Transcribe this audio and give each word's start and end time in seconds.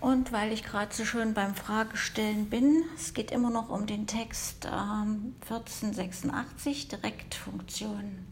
Und 0.00 0.30
weil 0.30 0.52
ich 0.52 0.62
gerade 0.62 0.94
so 0.94 1.04
schön 1.04 1.34
beim 1.34 1.56
Fragestellen 1.56 2.48
bin, 2.48 2.84
es 2.94 3.14
geht 3.14 3.32
immer 3.32 3.50
noch 3.50 3.68
um 3.68 3.86
den 3.86 4.06
Text 4.06 4.66
ähm, 4.66 5.34
1486, 5.42 6.88
Direktfunktion. 6.88 8.26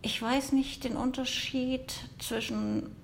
Ich 0.00 0.20
weiß 0.20 0.52
nicht 0.52 0.84
den 0.84 0.96
Unterschied 0.96 1.94
zwischen 2.18 2.94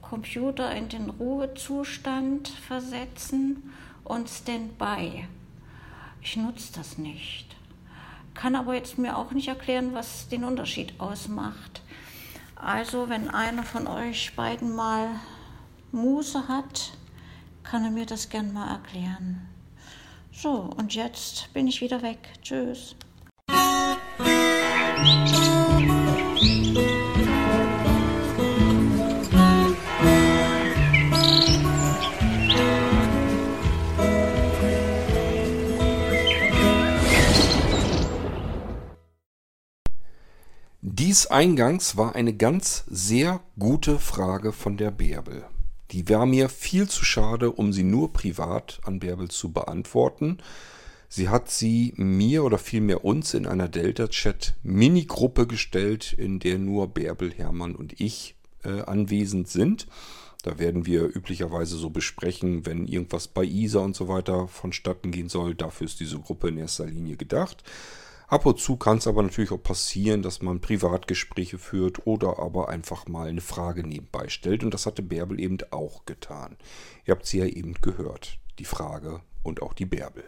Computer 0.00 0.74
in 0.74 0.88
den 0.88 1.10
Ruhezustand 1.10 2.48
versetzen 2.48 3.72
und 4.04 4.28
Standby. 4.28 5.26
Ich 6.22 6.36
nutze 6.36 6.72
das 6.74 6.96
nicht. 6.96 7.54
Kann 8.32 8.56
aber 8.56 8.74
jetzt 8.74 8.98
mir 8.98 9.16
auch 9.16 9.30
nicht 9.32 9.48
erklären, 9.48 9.92
was 9.92 10.28
den 10.28 10.44
Unterschied 10.44 10.98
ausmacht. 10.98 11.82
Also, 12.56 13.10
wenn 13.10 13.28
einer 13.28 13.62
von 13.62 13.86
euch 13.86 14.34
beiden 14.34 14.74
mal 14.74 15.20
Muße 15.94 16.48
hat, 16.48 16.92
kann 17.62 17.84
er 17.84 17.90
mir 17.90 18.04
das 18.04 18.28
gern 18.28 18.52
mal 18.52 18.68
erklären. 18.68 19.48
So, 20.32 20.70
und 20.76 20.94
jetzt 20.94 21.52
bin 21.54 21.68
ich 21.68 21.80
wieder 21.80 22.02
weg. 22.02 22.18
Tschüss. 22.42 22.96
Dies 40.82 41.28
eingangs 41.28 41.96
war 41.96 42.16
eine 42.16 42.34
ganz 42.34 42.84
sehr 42.88 43.40
gute 43.58 44.00
Frage 44.00 44.52
von 44.52 44.76
der 44.76 44.90
Bärbel. 44.90 45.44
Die 45.90 46.08
war 46.08 46.26
mir 46.26 46.48
viel 46.48 46.88
zu 46.88 47.04
schade, 47.04 47.52
um 47.52 47.72
sie 47.72 47.84
nur 47.84 48.12
privat 48.12 48.80
an 48.84 49.00
Bärbel 49.00 49.28
zu 49.28 49.52
beantworten. 49.52 50.38
Sie 51.08 51.28
hat 51.28 51.50
sie 51.50 51.92
mir 51.96 52.42
oder 52.42 52.58
vielmehr 52.58 53.04
uns 53.04 53.34
in 53.34 53.46
einer 53.46 53.68
Delta-Chat-Mini-Gruppe 53.68 55.46
gestellt, 55.46 56.12
in 56.12 56.40
der 56.40 56.58
nur 56.58 56.88
Bärbel, 56.88 57.32
Hermann 57.32 57.76
und 57.76 58.00
ich 58.00 58.34
äh, 58.64 58.80
anwesend 58.80 59.48
sind. 59.48 59.86
Da 60.42 60.58
werden 60.58 60.86
wir 60.86 61.04
üblicherweise 61.04 61.76
so 61.76 61.88
besprechen, 61.88 62.66
wenn 62.66 62.86
irgendwas 62.86 63.28
bei 63.28 63.44
ISA 63.44 63.78
und 63.78 63.96
so 63.96 64.08
weiter 64.08 64.48
vonstatten 64.48 65.10
gehen 65.10 65.28
soll. 65.28 65.54
Dafür 65.54 65.86
ist 65.86 66.00
diese 66.00 66.18
Gruppe 66.18 66.48
in 66.48 66.58
erster 66.58 66.86
Linie 66.86 67.16
gedacht. 67.16 67.62
Ab 68.26 68.46
und 68.46 68.58
zu 68.58 68.76
kann 68.76 68.98
es 68.98 69.06
aber 69.06 69.22
natürlich 69.22 69.52
auch 69.52 69.62
passieren, 69.62 70.22
dass 70.22 70.40
man 70.40 70.60
Privatgespräche 70.60 71.58
führt 71.58 72.06
oder 72.06 72.38
aber 72.38 72.68
einfach 72.68 73.06
mal 73.06 73.28
eine 73.28 73.42
Frage 73.42 73.86
nebenbei 73.86 74.28
stellt. 74.28 74.64
Und 74.64 74.72
das 74.72 74.86
hatte 74.86 75.02
Bärbel 75.02 75.38
eben 75.38 75.58
auch 75.70 76.06
getan. 76.06 76.56
Ihr 77.04 77.12
habt 77.12 77.26
sie 77.26 77.38
ja 77.38 77.46
eben 77.46 77.74
gehört, 77.74 78.38
die 78.58 78.64
Frage 78.64 79.20
und 79.42 79.62
auch 79.62 79.74
die 79.74 79.86
Bärbel. 79.86 80.24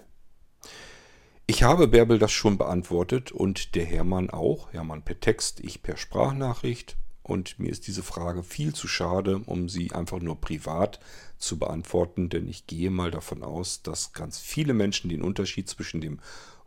Ich 1.47 1.63
habe 1.63 1.89
Bärbel 1.89 2.19
das 2.19 2.33
schon 2.33 2.59
beantwortet 2.59 3.33
und 3.33 3.77
der 3.77 3.85
Hermann 3.85 4.31
auch. 4.31 4.73
Hermann 4.73 5.03
per 5.03 5.21
Text, 5.21 5.61
ich 5.61 5.83
per 5.83 5.97
Sprachnachricht. 5.97 6.97
Und 7.23 7.59
mir 7.59 7.71
ist 7.71 7.87
diese 7.89 8.03
Frage 8.05 8.45
viel 8.45 8.73
zu 8.73 8.87
schade, 8.87 9.41
um 9.47 9.69
sie 9.69 9.91
einfach 9.93 10.21
nur 10.21 10.41
privat 10.41 11.01
zu 11.39 11.59
beantworten, 11.59 12.29
denn 12.29 12.47
ich 12.47 12.69
gehe 12.69 12.91
mal 12.91 13.11
davon 13.11 13.43
aus, 13.43 13.83
dass 13.83 14.13
ganz 14.13 14.39
viele 14.39 14.75
Menschen 14.75 15.11
den 15.11 15.23
Unterschied 15.23 15.69
zwischen 15.69 16.01
dem 16.01 16.21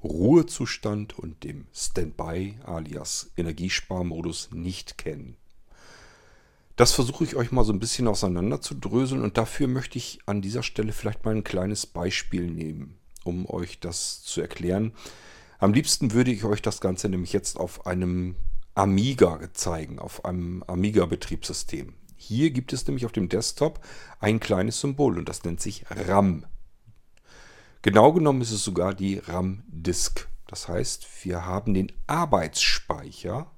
Ruhezustand 0.04 1.18
und 1.20 1.44
dem 1.44 1.66
Standby 1.74 2.58
alias 2.64 3.32
Energiesparmodus 3.36 4.50
nicht 4.52 4.98
kennen. 4.98 5.36
Das 6.76 6.94
versuche 6.94 7.26
ich 7.26 7.36
euch 7.36 7.52
mal 7.52 7.66
so 7.66 7.74
ein 7.74 7.80
bisschen 7.80 8.08
auseinander 8.08 8.62
zu 8.62 8.74
dröseln 8.74 9.22
und 9.22 9.38
dafür 9.38 9.68
möchte 9.68 9.98
ich 9.98 10.20
an 10.26 10.42
dieser 10.42 10.64
Stelle 10.64 10.94
vielleicht 10.94 11.26
mal 11.26 11.36
ein 11.36 11.44
kleines 11.44 11.86
Beispiel 11.86 12.50
nehmen, 12.50 12.98
um 13.26 13.46
euch 13.50 13.82
das 13.82 14.24
zu 14.24 14.40
erklären. 14.40 14.94
Am 15.58 15.74
liebsten 15.74 16.14
würde 16.14 16.32
ich 16.32 16.46
euch 16.46 16.62
das 16.62 16.80
Ganze 16.80 17.10
nämlich 17.10 17.34
jetzt 17.34 17.58
auf 17.58 17.86
einem 17.86 18.36
Amiga 18.76 19.42
zeigen, 19.52 20.00
auf 20.00 20.24
einem 20.24 20.64
Amiga-Betriebssystem. 20.68 21.96
Hier 22.16 22.52
gibt 22.52 22.72
es 22.72 22.88
nämlich 22.88 23.06
auf 23.06 23.12
dem 23.12 23.28
Desktop 23.28 23.82
ein 24.22 24.40
kleines 24.40 24.80
Symbol 24.80 25.18
und 25.18 25.28
das 25.28 25.44
nennt 25.44 25.60
sich 25.60 25.84
RAM. 25.90 26.46
Genau 27.82 28.12
genommen 28.12 28.42
ist 28.42 28.52
es 28.52 28.64
sogar 28.64 28.94
die 28.94 29.20
RAM-Disk. 29.20 30.28
Das 30.48 30.68
heißt, 30.68 31.08
wir 31.24 31.46
haben 31.46 31.74
den 31.74 31.92
Arbeitsspeicher, 32.08 33.52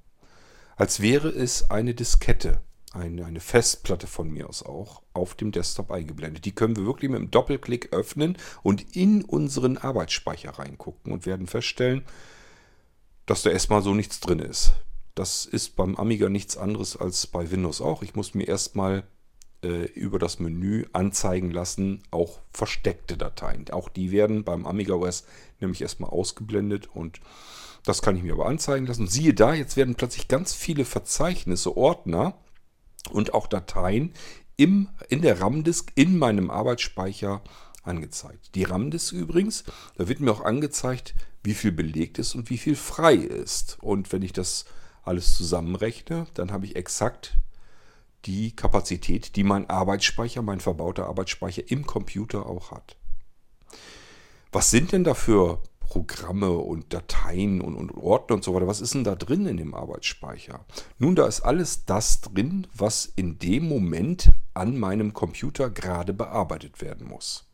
als 0.76 1.00
wäre 1.00 1.28
es 1.28 1.70
eine 1.70 1.94
Diskette, 1.94 2.60
eine, 2.92 3.24
eine 3.24 3.40
Festplatte 3.40 4.06
von 4.06 4.30
mir 4.30 4.48
aus 4.48 4.62
auch, 4.62 5.02
auf 5.12 5.34
dem 5.34 5.50
Desktop 5.50 5.90
eingeblendet. 5.90 6.44
Die 6.44 6.52
können 6.52 6.76
wir 6.76 6.84
wirklich 6.84 7.10
mit 7.10 7.18
einem 7.18 7.30
Doppelklick 7.30 7.92
öffnen 7.92 8.36
und 8.62 8.94
in 8.94 9.24
unseren 9.24 9.76
Arbeitsspeicher 9.78 10.50
reingucken 10.50 11.12
und 11.12 11.26
werden 11.26 11.46
feststellen, 11.46 12.04
dass 13.26 13.42
da 13.42 13.50
erstmal 13.50 13.82
so 13.82 13.94
nichts 13.94 14.20
drin 14.20 14.38
ist. 14.38 14.74
Das 15.14 15.46
ist 15.46 15.74
beim 15.76 15.96
Amiga 15.96 16.28
nichts 16.28 16.56
anderes 16.56 16.96
als 16.96 17.26
bei 17.26 17.50
Windows 17.50 17.80
auch. 17.80 18.02
Ich 18.02 18.14
muss 18.14 18.34
mir 18.34 18.46
erstmal 18.46 19.04
äh, 19.62 19.84
über 19.92 20.18
das 20.18 20.38
Menü 20.38 20.86
anzeigen 20.92 21.50
lassen, 21.50 22.02
auch 22.10 22.40
versteckte 22.52 23.16
Dateien. 23.16 23.70
Auch 23.70 23.88
die 23.88 24.10
werden 24.10 24.44
beim 24.44 24.66
Amiga 24.66 24.94
OS 24.94 25.24
nämlich 25.60 25.82
erstmal 25.82 26.10
ausgeblendet 26.10 26.88
und 26.92 27.20
das 27.84 28.02
kann 28.02 28.16
ich 28.16 28.22
mir 28.22 28.34
aber 28.34 28.46
anzeigen 28.46 28.86
lassen. 28.86 29.08
Siehe 29.08 29.34
da, 29.34 29.54
jetzt 29.54 29.76
werden 29.76 29.96
plötzlich 29.96 30.28
ganz 30.28 30.54
viele 30.54 30.84
Verzeichnisse, 30.84 31.76
Ordner 31.76 32.34
und 33.10 33.34
auch 33.34 33.46
Dateien 33.46 34.12
im, 34.56 34.88
in 35.08 35.22
der 35.22 35.40
RAM-Disk 35.40 35.92
in 35.94 36.18
meinem 36.18 36.50
Arbeitsspeicher 36.50 37.42
angezeigt. 37.82 38.54
Die 38.54 38.64
RAM-Disk 38.64 39.12
übrigens, 39.12 39.64
da 39.96 40.08
wird 40.08 40.20
mir 40.20 40.30
auch 40.30 40.44
angezeigt, 40.44 41.14
wie 41.42 41.54
viel 41.54 41.72
belegt 41.72 42.18
ist 42.18 42.34
und 42.34 42.50
wie 42.50 42.58
viel 42.58 42.76
frei 42.76 43.14
ist. 43.14 43.78
Und 43.80 44.12
wenn 44.12 44.22
ich 44.22 44.32
das 44.32 44.64
alles 45.02 45.36
zusammenrechne, 45.36 46.26
dann 46.34 46.52
habe 46.52 46.66
ich 46.66 46.76
exakt 46.76 47.36
die 48.24 48.54
Kapazität, 48.54 49.36
die 49.36 49.44
mein 49.44 49.68
Arbeitsspeicher, 49.68 50.42
mein 50.42 50.60
verbauter 50.60 51.06
Arbeitsspeicher 51.06 51.70
im 51.70 51.86
Computer 51.86 52.46
auch 52.46 52.70
hat. 52.70 52.96
Was 54.52 54.70
sind 54.70 54.92
denn 54.92 55.04
da 55.04 55.14
für 55.14 55.62
Programme 55.80 56.50
und 56.52 56.92
Dateien 56.92 57.60
und, 57.60 57.74
und 57.76 57.90
Ordner 57.92 58.36
und 58.36 58.44
so 58.44 58.54
weiter? 58.54 58.66
Was 58.66 58.80
ist 58.80 58.94
denn 58.94 59.04
da 59.04 59.14
drin 59.14 59.46
in 59.46 59.56
dem 59.58 59.74
Arbeitsspeicher? 59.74 60.64
Nun, 60.98 61.14
da 61.14 61.26
ist 61.26 61.40
alles 61.40 61.84
das 61.84 62.20
drin, 62.20 62.66
was 62.74 63.04
in 63.16 63.38
dem 63.38 63.68
Moment 63.68 64.32
an 64.54 64.78
meinem 64.78 65.12
Computer 65.12 65.68
gerade 65.68 66.12
bearbeitet 66.12 66.80
werden 66.80 67.08
muss. 67.08 67.44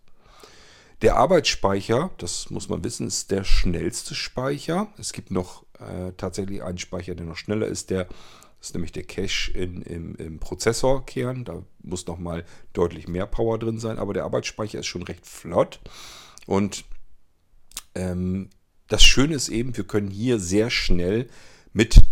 Der 1.03 1.17
Arbeitsspeicher, 1.17 2.11
das 2.19 2.51
muss 2.51 2.69
man 2.69 2.83
wissen, 2.83 3.07
ist 3.07 3.31
der 3.31 3.45
schnellste 3.45 4.17
Speicher. 4.17 4.89
Es 4.99 5.13
gibt 5.13 5.31
noch 5.31 5.65
äh, 5.79 6.13
tatsächlich 6.17 6.63
einen 6.63 6.79
Speicher, 6.79 7.15
der 7.15 7.27
noch 7.27 7.37
schneller 7.37 7.67
ist, 7.67 7.91
der 7.91 8.09
das 8.59 8.69
ist 8.69 8.75
nämlich 8.75 8.93
der 8.93 9.05
Cache 9.05 9.53
in, 9.53 9.83
im, 9.83 10.17
im 10.17 10.39
Prozessorkern. 10.41 11.45
Da 11.45 11.63
muss 11.83 12.07
nochmal 12.07 12.45
deutlich 12.73 13.07
mehr 13.07 13.27
Power 13.27 13.59
drin 13.59 13.79
sein, 13.79 13.99
aber 13.99 14.15
der 14.15 14.25
Arbeitsspeicher 14.25 14.81
ist 14.81 14.87
schon 14.87 15.03
recht 15.03 15.25
flott. 15.27 15.81
Und 16.47 16.85
ähm, 17.95 18.51
das 18.89 19.05
Schöne 19.05 19.35
ist 19.35 19.49
eben, 19.49 19.77
wir 19.77 19.85
können 19.85 20.11
hier 20.11 20.41
sehr 20.41 20.71
schnell 20.71 21.29
mit 21.73 22.03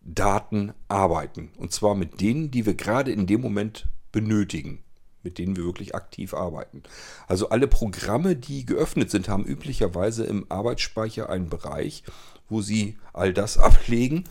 Daten 0.00 0.72
arbeiten. 0.88 1.50
Und 1.56 1.72
zwar 1.72 1.94
mit 1.94 2.20
denen, 2.20 2.50
die 2.50 2.66
wir 2.66 2.74
gerade 2.74 3.12
in 3.12 3.26
dem 3.26 3.40
Moment 3.40 3.86
benötigen 4.10 4.83
mit 5.24 5.38
denen 5.38 5.56
wir 5.56 5.64
wirklich 5.64 5.94
aktiv 5.94 6.34
arbeiten. 6.34 6.82
Also 7.26 7.48
alle 7.48 7.66
Programme, 7.66 8.36
die 8.36 8.64
geöffnet 8.66 9.10
sind, 9.10 9.28
haben 9.28 9.44
üblicherweise 9.44 10.24
im 10.24 10.46
Arbeitsspeicher 10.50 11.28
einen 11.28 11.48
Bereich, 11.48 12.04
wo 12.48 12.60
sie 12.60 12.98
all 13.12 13.32
das 13.32 13.58
ablegen, 13.58 14.24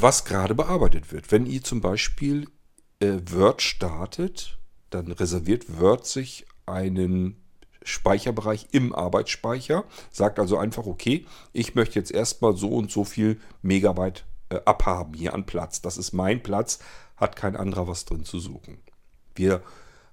was 0.00 0.24
gerade 0.24 0.54
bearbeitet 0.54 1.12
wird. 1.12 1.30
Wenn 1.32 1.46
ihr 1.46 1.62
zum 1.62 1.80
Beispiel 1.80 2.48
äh, 3.00 3.18
Word 3.30 3.62
startet, 3.62 4.58
dann 4.90 5.10
reserviert 5.10 5.80
Word 5.80 6.06
sich 6.06 6.46
einen 6.66 7.36
Speicherbereich 7.82 8.68
im 8.72 8.94
Arbeitsspeicher, 8.94 9.84
sagt 10.10 10.38
also 10.38 10.56
einfach, 10.56 10.86
okay, 10.86 11.26
ich 11.52 11.74
möchte 11.74 11.98
jetzt 11.98 12.10
erstmal 12.10 12.56
so 12.56 12.68
und 12.70 12.90
so 12.90 13.04
viel 13.04 13.40
Megabyte 13.62 14.24
äh, 14.48 14.60
abhaben 14.64 15.14
hier 15.14 15.34
an 15.34 15.46
Platz. 15.46 15.82
Das 15.82 15.98
ist 15.98 16.12
mein 16.12 16.42
Platz, 16.42 16.78
hat 17.16 17.36
kein 17.36 17.56
anderer 17.56 17.86
was 17.86 18.04
drin 18.04 18.24
zu 18.24 18.38
suchen. 18.38 18.78
Wir 19.34 19.62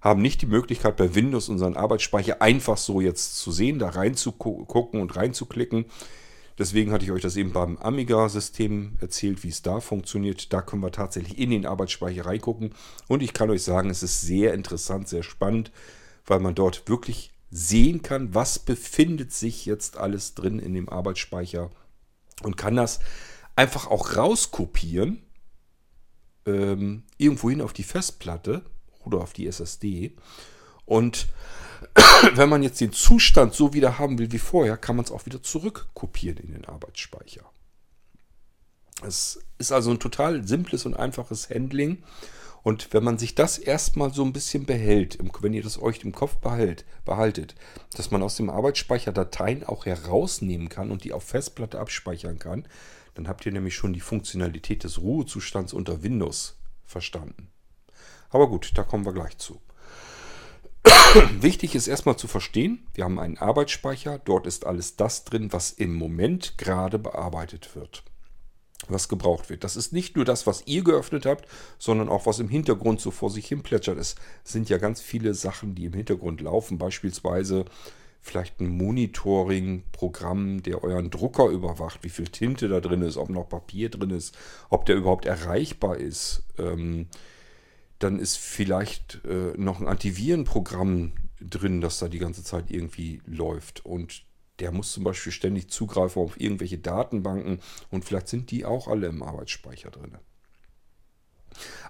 haben 0.02 0.22
nicht 0.22 0.42
die 0.42 0.48
Möglichkeit 0.48 0.98
bei 0.98 1.14
Windows 1.14 1.48
unseren 1.50 1.78
Arbeitsspeicher 1.78 2.42
einfach 2.42 2.78
so 2.78 3.02
jetzt 3.02 3.38
zu 3.38 3.52
sehen, 3.52 3.80
da 3.80 3.90
reinzugucken 3.90 5.00
und 5.00 5.16
reinzuklicken. 5.16 5.86
Deswegen 6.58 6.92
hatte 6.92 7.06
ich 7.06 7.12
euch 7.12 7.22
das 7.22 7.38
eben 7.38 7.54
beim 7.54 7.78
Amiga-System 7.78 8.98
erzählt, 9.00 9.44
wie 9.44 9.50
es 9.50 9.62
da 9.62 9.80
funktioniert. 9.80 10.52
Da 10.54 10.62
können 10.62 10.84
wir 10.84 10.92
tatsächlich 10.92 11.38
in 11.38 11.52
den 11.52 11.66
Arbeitsspeicher 11.66 12.26
reingucken. 12.26 12.74
Und 13.08 13.24
ich 13.24 13.34
kann 13.34 13.50
euch 13.50 13.64
sagen, 13.64 13.90
es 13.90 14.04
ist 14.04 14.22
sehr 14.22 14.54
interessant, 14.54 15.08
sehr 15.08 15.24
spannend, 15.24 15.72
weil 16.26 16.40
man 16.40 16.56
dort 16.56 16.90
wirklich 16.90 17.32
sehen 17.52 18.02
kann, 18.02 18.34
was 18.34 18.60
befindet 18.60 19.32
sich 19.34 19.66
jetzt 19.66 19.98
alles 19.98 20.36
drin 20.36 20.60
in 20.60 20.74
dem 20.74 20.90
Arbeitsspeicher 20.90 21.70
und 22.44 22.58
kann 22.58 22.76
das 22.76 23.00
einfach 23.56 23.88
auch 23.88 24.16
rauskopieren, 24.16 25.22
ähm, 26.46 27.04
irgendwohin 27.18 27.62
auf 27.62 27.74
die 27.74 27.84
Festplatte 27.84 28.64
oder 29.06 29.20
auf 29.20 29.34
die 29.34 29.48
SSD 29.48 30.16
Und 30.86 31.28
wenn 32.36 32.50
man 32.50 32.64
jetzt 32.64 32.82
den 32.82 32.94
Zustand 32.94 33.54
so 33.54 33.74
wieder 33.74 34.00
haben 34.00 34.20
will 34.20 34.32
wie 34.32 34.40
vorher, 34.40 34.78
kann 34.78 34.96
man 34.96 35.06
es 35.06 35.12
auch 35.12 35.26
wieder 35.26 35.42
zurückkopieren 35.42 36.38
in 36.38 36.54
den 36.54 36.66
Arbeitsspeicher. 36.66 37.44
Es 39.04 39.40
ist 39.58 39.72
also 39.72 39.92
ein 39.92 40.00
total 40.00 40.48
simples 40.48 40.86
und 40.86 40.94
einfaches 40.94 41.50
Handling. 41.50 42.04
Und 42.64 42.94
wenn 42.94 43.04
man 43.04 43.18
sich 43.18 43.34
das 43.34 43.58
erstmal 43.58 44.14
so 44.14 44.24
ein 44.24 44.34
bisschen 44.34 44.68
behält, 44.68 45.18
wenn 45.42 45.54
ihr 45.54 45.64
das 45.64 45.82
euch 45.82 46.04
im 46.04 46.12
Kopf 46.12 46.36
behält, 46.38 46.86
behaltet, 47.06 47.56
dass 47.96 48.12
man 48.12 48.22
aus 48.22 48.36
dem 48.36 48.52
Arbeitsspeicher 48.52 49.12
Dateien 49.12 49.64
auch 49.64 49.88
herausnehmen 49.88 50.70
kann 50.70 50.92
und 50.92 51.04
die 51.04 51.14
auf 51.14 51.24
Festplatte 51.24 51.80
abspeichern 51.80 52.38
kann, 52.38 52.68
dann 53.16 53.28
habt 53.28 53.46
ihr 53.48 53.52
nämlich 53.52 53.76
schon 53.76 53.94
die 53.94 54.00
Funktionalität 54.00 54.84
des 54.84 55.00
Ruhezustands 55.00 55.74
unter 55.74 56.04
Windows 56.04 56.60
verstanden. 56.86 57.50
Aber 58.32 58.48
gut, 58.50 58.72
da 58.76 58.84
kommen 58.84 59.06
wir 59.06 59.14
gleich 59.14 59.38
zu. 59.38 59.62
Wichtig 61.40 61.76
ist 61.76 61.88
erstmal 61.88 62.18
zu 62.18 62.28
verstehen, 62.28 62.88
wir 62.94 63.04
haben 63.04 63.20
einen 63.20 63.38
Arbeitsspeicher, 63.38 64.20
dort 64.20 64.48
ist 64.48 64.66
alles 64.66 64.96
das 64.96 65.26
drin, 65.26 65.54
was 65.54 65.72
im 65.72 65.94
Moment 65.94 66.58
gerade 66.58 66.98
bearbeitet 66.98 67.76
wird 67.76 68.04
was 68.88 69.08
gebraucht 69.10 69.50
wird. 69.50 69.64
Das 69.64 69.76
ist 69.76 69.94
nicht 69.94 70.16
nur 70.16 70.26
das, 70.26 70.48
was 70.48 70.64
ihr 70.66 70.84
geöffnet 70.84 71.26
habt, 71.26 71.48
sondern 71.78 72.10
auch 72.10 72.26
was 72.26 72.40
im 72.40 72.50
Hintergrund 72.50 73.00
so 73.00 73.12
vor 73.12 73.30
sich 73.30 73.48
hin 73.48 73.64
plätschert. 73.64 73.98
Es 73.98 74.16
sind 74.44 74.70
ja 74.70 74.78
ganz 74.78 75.02
viele 75.02 75.34
Sachen, 75.34 75.76
die 75.76 75.86
im 75.86 75.94
Hintergrund 75.94 76.42
laufen. 76.42 76.78
Beispielsweise 76.78 77.66
vielleicht 78.22 78.60
ein 78.60 78.70
Monitoring-Programm, 78.70 80.64
der 80.64 80.84
euren 80.84 81.10
Drucker 81.10 81.48
überwacht, 81.48 82.04
wie 82.04 82.10
viel 82.10 82.28
Tinte 82.28 82.68
da 82.68 82.80
drin 82.80 83.02
ist, 83.02 83.18
ob 83.18 83.30
noch 83.30 83.50
Papier 83.50 83.90
drin 83.90 84.12
ist, 84.12 84.38
ob 84.70 84.86
der 84.86 84.96
überhaupt 84.96 85.26
erreichbar 85.26 85.98
ist. 85.98 86.44
Ähm, 86.58 87.08
dann 88.04 88.20
ist 88.20 88.38
vielleicht 88.38 89.24
äh, 89.26 89.54
noch 89.58 89.80
ein 89.80 89.88
Antivirenprogramm 89.88 91.14
drin, 91.40 91.82
das 91.82 92.00
da 92.00 92.08
die 92.08 92.20
ganze 92.20 92.44
Zeit 92.44 92.72
irgendwie 92.72 93.22
läuft. 93.26 93.86
Und 93.86 94.26
der 94.60 94.72
muss 94.72 94.92
zum 94.92 95.04
Beispiel 95.04 95.32
ständig 95.32 95.70
zugreifen 95.70 96.22
auf 96.22 96.40
irgendwelche 96.40 96.78
Datenbanken 96.78 97.60
und 97.90 98.06
vielleicht 98.06 98.28
sind 98.28 98.52
die 98.52 98.66
auch 98.66 98.88
alle 98.88 99.08
im 99.08 99.24
Arbeitsspeicher 99.24 99.90
drin. 99.90 100.18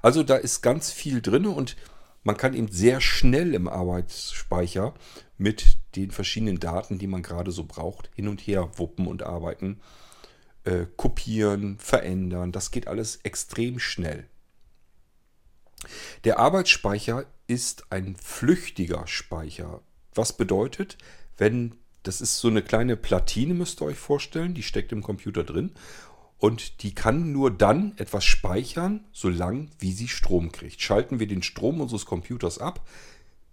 Also 0.01 0.23
da 0.23 0.37
ist 0.37 0.61
ganz 0.61 0.91
viel 0.91 1.21
drin 1.21 1.45
und 1.45 1.75
man 2.23 2.37
kann 2.37 2.53
eben 2.53 2.71
sehr 2.71 3.01
schnell 3.01 3.53
im 3.55 3.67
Arbeitsspeicher 3.67 4.93
mit 5.37 5.77
den 5.95 6.11
verschiedenen 6.11 6.59
Daten, 6.59 6.99
die 6.99 7.07
man 7.07 7.23
gerade 7.23 7.51
so 7.51 7.65
braucht, 7.65 8.09
hin 8.15 8.27
und 8.27 8.41
her 8.41 8.69
wuppen 8.77 9.07
und 9.07 9.23
arbeiten, 9.23 9.81
äh, 10.63 10.85
kopieren, 10.95 11.77
verändern. 11.79 12.51
Das 12.51 12.71
geht 12.71 12.87
alles 12.87 13.17
extrem 13.23 13.79
schnell. 13.79 14.27
Der 16.23 16.39
Arbeitsspeicher 16.39 17.25
ist 17.47 17.85
ein 17.91 18.15
flüchtiger 18.15 19.07
Speicher. 19.07 19.81
Was 20.13 20.33
bedeutet, 20.33 20.97
wenn 21.37 21.75
das 22.03 22.21
ist 22.21 22.39
so 22.39 22.47
eine 22.47 22.63
kleine 22.63 22.97
Platine, 22.97 23.53
müsst 23.53 23.81
ihr 23.81 23.85
euch 23.85 23.97
vorstellen. 23.97 24.53
Die 24.53 24.63
steckt 24.63 24.91
im 24.91 25.03
Computer 25.03 25.43
drin. 25.43 25.71
Und 26.37 26.81
die 26.81 26.95
kann 26.95 27.31
nur 27.31 27.51
dann 27.51 27.93
etwas 27.97 28.25
speichern, 28.25 29.05
solange 29.11 29.69
wie 29.77 29.91
sie 29.91 30.07
Strom 30.07 30.51
kriegt. 30.51 30.81
Schalten 30.81 31.19
wir 31.19 31.27
den 31.27 31.43
Strom 31.43 31.81
unseres 31.81 32.07
Computers 32.07 32.57
ab, 32.57 32.87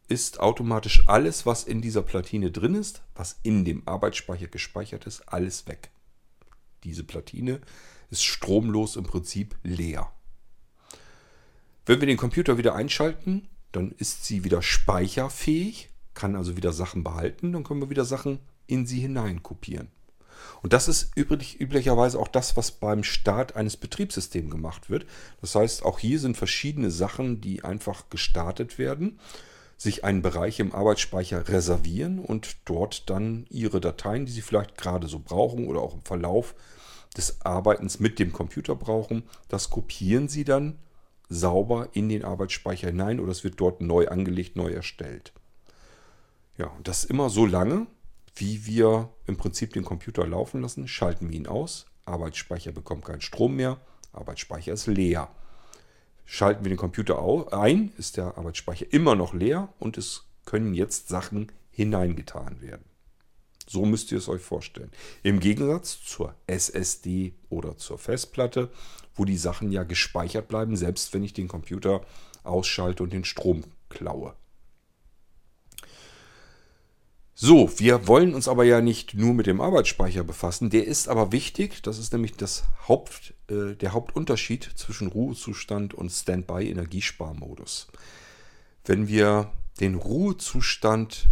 ist 0.09 0.41
automatisch 0.41 1.07
alles, 1.07 1.45
was 1.45 1.65
in 1.65 1.83
dieser 1.83 2.01
Platine 2.01 2.51
drin 2.51 2.75
ist, 2.75 3.03
was 3.15 3.39
in 3.43 3.67
dem 3.67 3.87
Arbeitsspeicher 3.87 4.47
gespeichert 4.47 5.07
ist, 5.07 5.21
alles 5.29 5.67
weg. 5.67 5.91
Diese 6.83 7.05
Platine 7.05 7.61
ist 8.09 8.25
stromlos 8.25 8.97
im 8.97 9.05
Prinzip 9.05 9.55
leer. 9.63 10.11
Wenn 11.89 12.01
wir 12.01 12.07
den 12.07 12.19
Computer 12.19 12.59
wieder 12.59 12.75
einschalten, 12.75 13.49
dann 13.73 13.93
ist 13.93 14.27
sie 14.27 14.45
wieder 14.45 14.61
speicherfähig 14.61 15.89
kann 16.19 16.37
also 16.37 16.57
wieder 16.57 16.73
Sachen 16.73 17.05
behalten, 17.05 17.53
dann 17.53 17.65
können 17.65 17.81
wir 17.81 17.91
wieder 17.91 18.05
Sachen 18.05 18.41
in 18.67 18.87
sie 18.87 19.01
hinein 19.01 19.43
kopieren. 19.43 19.89
Und 20.63 20.73
das 20.73 20.89
ist 20.89 21.17
üblich, 21.17 21.61
üblicherweise 21.61 22.19
auch 22.19 22.29
das, 22.29 22.57
was 22.57 22.73
beim 22.73 23.05
Start 23.05 23.57
eines 23.57 23.77
Betriebssystems 23.77 24.51
gemacht 24.51 24.91
wird. 24.91 25.07
Das 25.41 25.55
heißt, 25.55 25.85
auch 25.85 25.99
hier 25.99 26.19
sind 26.19 26.37
verschiedene 26.37 26.91
Sachen, 26.91 27.41
die 27.41 27.65
einfach 27.65 28.11
gestartet 28.11 28.79
werden, 28.79 29.19
sich 29.77 30.05
einen 30.05 30.21
Bereich 30.21 30.59
im 30.59 30.75
Arbeitsspeicher 30.75 31.49
reservieren 31.49 32.19
und 32.19 32.57
dort 32.65 33.09
dann 33.09 33.47
ihre 33.49 33.81
Dateien, 33.81 34.27
die 34.27 34.33
sie 34.33 34.43
vielleicht 34.43 34.77
gerade 34.77 35.07
so 35.07 35.21
brauchen 35.21 35.69
oder 35.69 35.81
auch 35.81 35.95
im 35.95 36.03
Verlauf 36.03 36.55
des 37.17 37.41
Arbeitens 37.43 38.01
mit 38.01 38.19
dem 38.19 38.33
Computer 38.33 38.75
brauchen, 38.75 39.23
das 39.49 39.71
kopieren 39.71 40.29
sie 40.29 40.45
dann 40.45 40.79
sauber 41.29 41.89
in 41.93 42.09
den 42.09 42.25
Arbeitsspeicher 42.25 42.89
hinein 42.89 43.21
oder 43.21 43.33
es 43.33 43.45
wird 43.45 43.61
dort 43.61 43.81
neu 43.81 44.09
angelegt, 44.09 44.57
neu 44.57 44.71
erstellt. 44.71 45.33
Ja, 46.57 46.67
und 46.67 46.89
das 46.89 47.05
immer 47.05 47.31
so 47.31 47.47
lange, 47.47 47.87
wie 48.35 48.67
wir 48.67 49.11
im 49.27 49.37
Prinzip 49.37 49.73
den 49.73 49.85
Computer 49.85 50.27
laufen 50.27 50.63
lassen, 50.63 50.89
schalten 50.89 51.31
wir 51.31 51.37
ihn 51.37 51.47
aus. 51.47 51.87
Arbeitsspeicher 52.05 52.73
bekommt 52.73 53.05
keinen 53.05 53.21
Strom 53.21 53.57
mehr, 53.57 53.79
Arbeitsspeicher 54.13 54.73
ist 54.73 54.87
leer. 54.87 55.29
Schalten 56.25 56.65
wir 56.65 56.71
den 56.71 56.79
Computer 56.79 57.53
ein, 57.53 57.93
ist 57.97 58.17
der 58.17 58.37
Arbeitsspeicher 58.37 58.87
immer 58.93 59.15
noch 59.15 59.35
leer 59.35 59.73
und 59.79 59.97
es 59.99 60.25
können 60.45 60.75
jetzt 60.75 61.09
Sachen 61.09 61.53
hineingetan 61.71 62.61
werden. 62.61 62.85
So 63.67 63.85
müsst 63.85 64.11
ihr 64.13 64.19
es 64.19 64.29
euch 64.29 64.41
vorstellen. 64.41 64.91
Im 65.23 65.41
Gegensatz 65.41 66.03
zur 66.03 66.35
SSD 66.47 67.35
oder 67.51 67.77
zur 67.77 67.99
Festplatte, 67.99 68.71
wo 69.19 69.25
die 69.25 69.37
Sachen 69.37 69.73
ja 69.73 69.83
gespeichert 69.83 70.49
bleiben, 70.49 70.77
selbst 70.77 71.13
wenn 71.13 71.23
ich 71.23 71.33
den 71.33 71.49
Computer 71.49 72.03
ausschalte 72.45 73.03
und 73.03 73.13
den 73.13 73.25
Strom 73.25 73.65
klaue. 73.89 74.35
So, 77.41 77.71
wir 77.79 78.09
wollen 78.09 78.35
uns 78.35 78.49
aber 78.49 78.65
ja 78.65 78.81
nicht 78.81 79.15
nur 79.15 79.33
mit 79.33 79.47
dem 79.47 79.61
Arbeitsspeicher 79.61 80.25
befassen. 80.25 80.71
Der 80.71 80.89
ist 80.89 81.07
aber 81.07 81.31
wichtig. 81.31 81.83
Das 81.85 81.97
ist 81.99 82.13
nämlich 82.13 82.35
das 82.35 82.65
Haupt, 82.89 83.33
äh, 83.49 83.77
der 83.77 83.93
Hauptunterschied 83.93 84.65
zwischen 84.75 85.07
Ruhezustand 85.07 85.95
und 85.95 86.11
Standby-Energiesparmodus. 86.11 87.87
Wenn 88.85 89.07
wir 89.07 89.53
den 89.79 89.95
Ruhezustand 89.95 91.29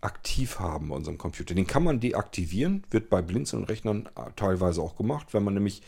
aktiv 0.00 0.58
haben 0.58 0.88
bei 0.88 0.96
unserem 0.96 1.18
Computer, 1.18 1.54
den 1.54 1.68
kann 1.68 1.84
man 1.84 2.00
deaktivieren, 2.00 2.82
wird 2.90 3.08
bei 3.08 3.22
Blinzeln-Rechnern 3.22 4.08
teilweise 4.34 4.82
auch 4.82 4.96
gemacht, 4.96 5.28
wenn 5.34 5.44
man 5.44 5.54
nämlich 5.54 5.82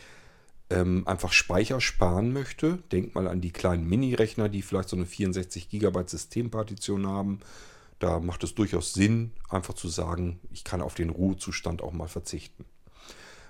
ähm, 0.69 1.07
einfach 1.07 1.33
Speicher 1.33 1.81
sparen 1.81 2.33
möchte. 2.33 2.77
Denkt 2.91 3.15
mal 3.15 3.27
an 3.27 3.41
die 3.41 3.51
kleinen 3.51 3.87
Mini-Rechner, 3.87 4.49
die 4.49 4.61
vielleicht 4.61 4.89
so 4.89 4.95
eine 4.95 5.05
64 5.05 5.69
GB 5.69 6.03
Systempartition 6.07 7.07
haben 7.07 7.39
da 7.99 8.19
macht 8.19 8.43
es 8.43 8.53
durchaus 8.53 8.93
Sinn, 8.93 9.31
einfach 9.49 9.73
zu 9.73 9.87
sagen, 9.87 10.39
ich 10.51 10.63
kann 10.63 10.81
auf 10.81 10.93
den 10.93 11.09
Ruhezustand 11.09 11.81
auch 11.81 11.93
mal 11.93 12.07
verzichten. 12.07 12.65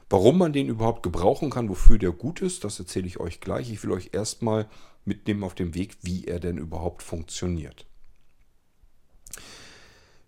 Warum 0.09 0.37
man 0.37 0.53
den 0.53 0.69
überhaupt 0.69 1.03
gebrauchen 1.03 1.49
kann, 1.49 1.67
wofür 1.67 1.97
der 1.97 2.11
gut 2.11 2.41
ist, 2.41 2.63
das 2.63 2.79
erzähle 2.79 3.07
ich 3.07 3.19
euch 3.19 3.41
gleich. 3.41 3.69
Ich 3.69 3.83
will 3.83 3.91
euch 3.91 4.11
erstmal 4.13 4.69
mitnehmen 5.03 5.43
auf 5.43 5.53
dem 5.53 5.75
Weg, 5.75 5.97
wie 6.01 6.25
er 6.25 6.39
denn 6.39 6.57
überhaupt 6.57 7.03
funktioniert. 7.03 7.85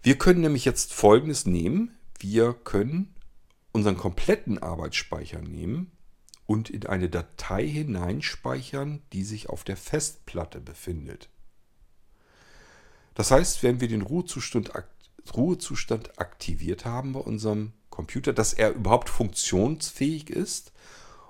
Wir 0.01 0.17
können 0.17 0.41
nämlich 0.41 0.65
jetzt 0.65 0.93
Folgendes 0.93 1.45
nehmen. 1.45 1.97
Wir 2.19 2.53
können 2.53 3.15
unseren 3.71 3.95
kompletten 3.95 4.57
Arbeitsspeicher 4.57 5.41
nehmen 5.41 5.91
und 6.49 6.71
in 6.71 6.87
eine 6.87 7.09
Datei 7.09 7.67
hineinspeichern, 7.67 9.03
die 9.13 9.23
sich 9.23 9.49
auf 9.49 9.63
der 9.63 9.77
Festplatte 9.77 10.59
befindet. 10.59 11.29
Das 13.13 13.29
heißt, 13.29 13.61
wenn 13.61 13.81
wir 13.81 13.87
den 13.87 14.01
Ruhezustand, 14.01 14.71
Ruhezustand 15.31 16.17
aktiviert 16.19 16.85
haben 16.85 17.13
bei 17.13 17.19
unserem 17.19 17.73
Computer, 17.91 18.33
dass 18.33 18.53
er 18.53 18.73
überhaupt 18.73 19.09
funktionsfähig 19.09 20.31
ist, 20.31 20.71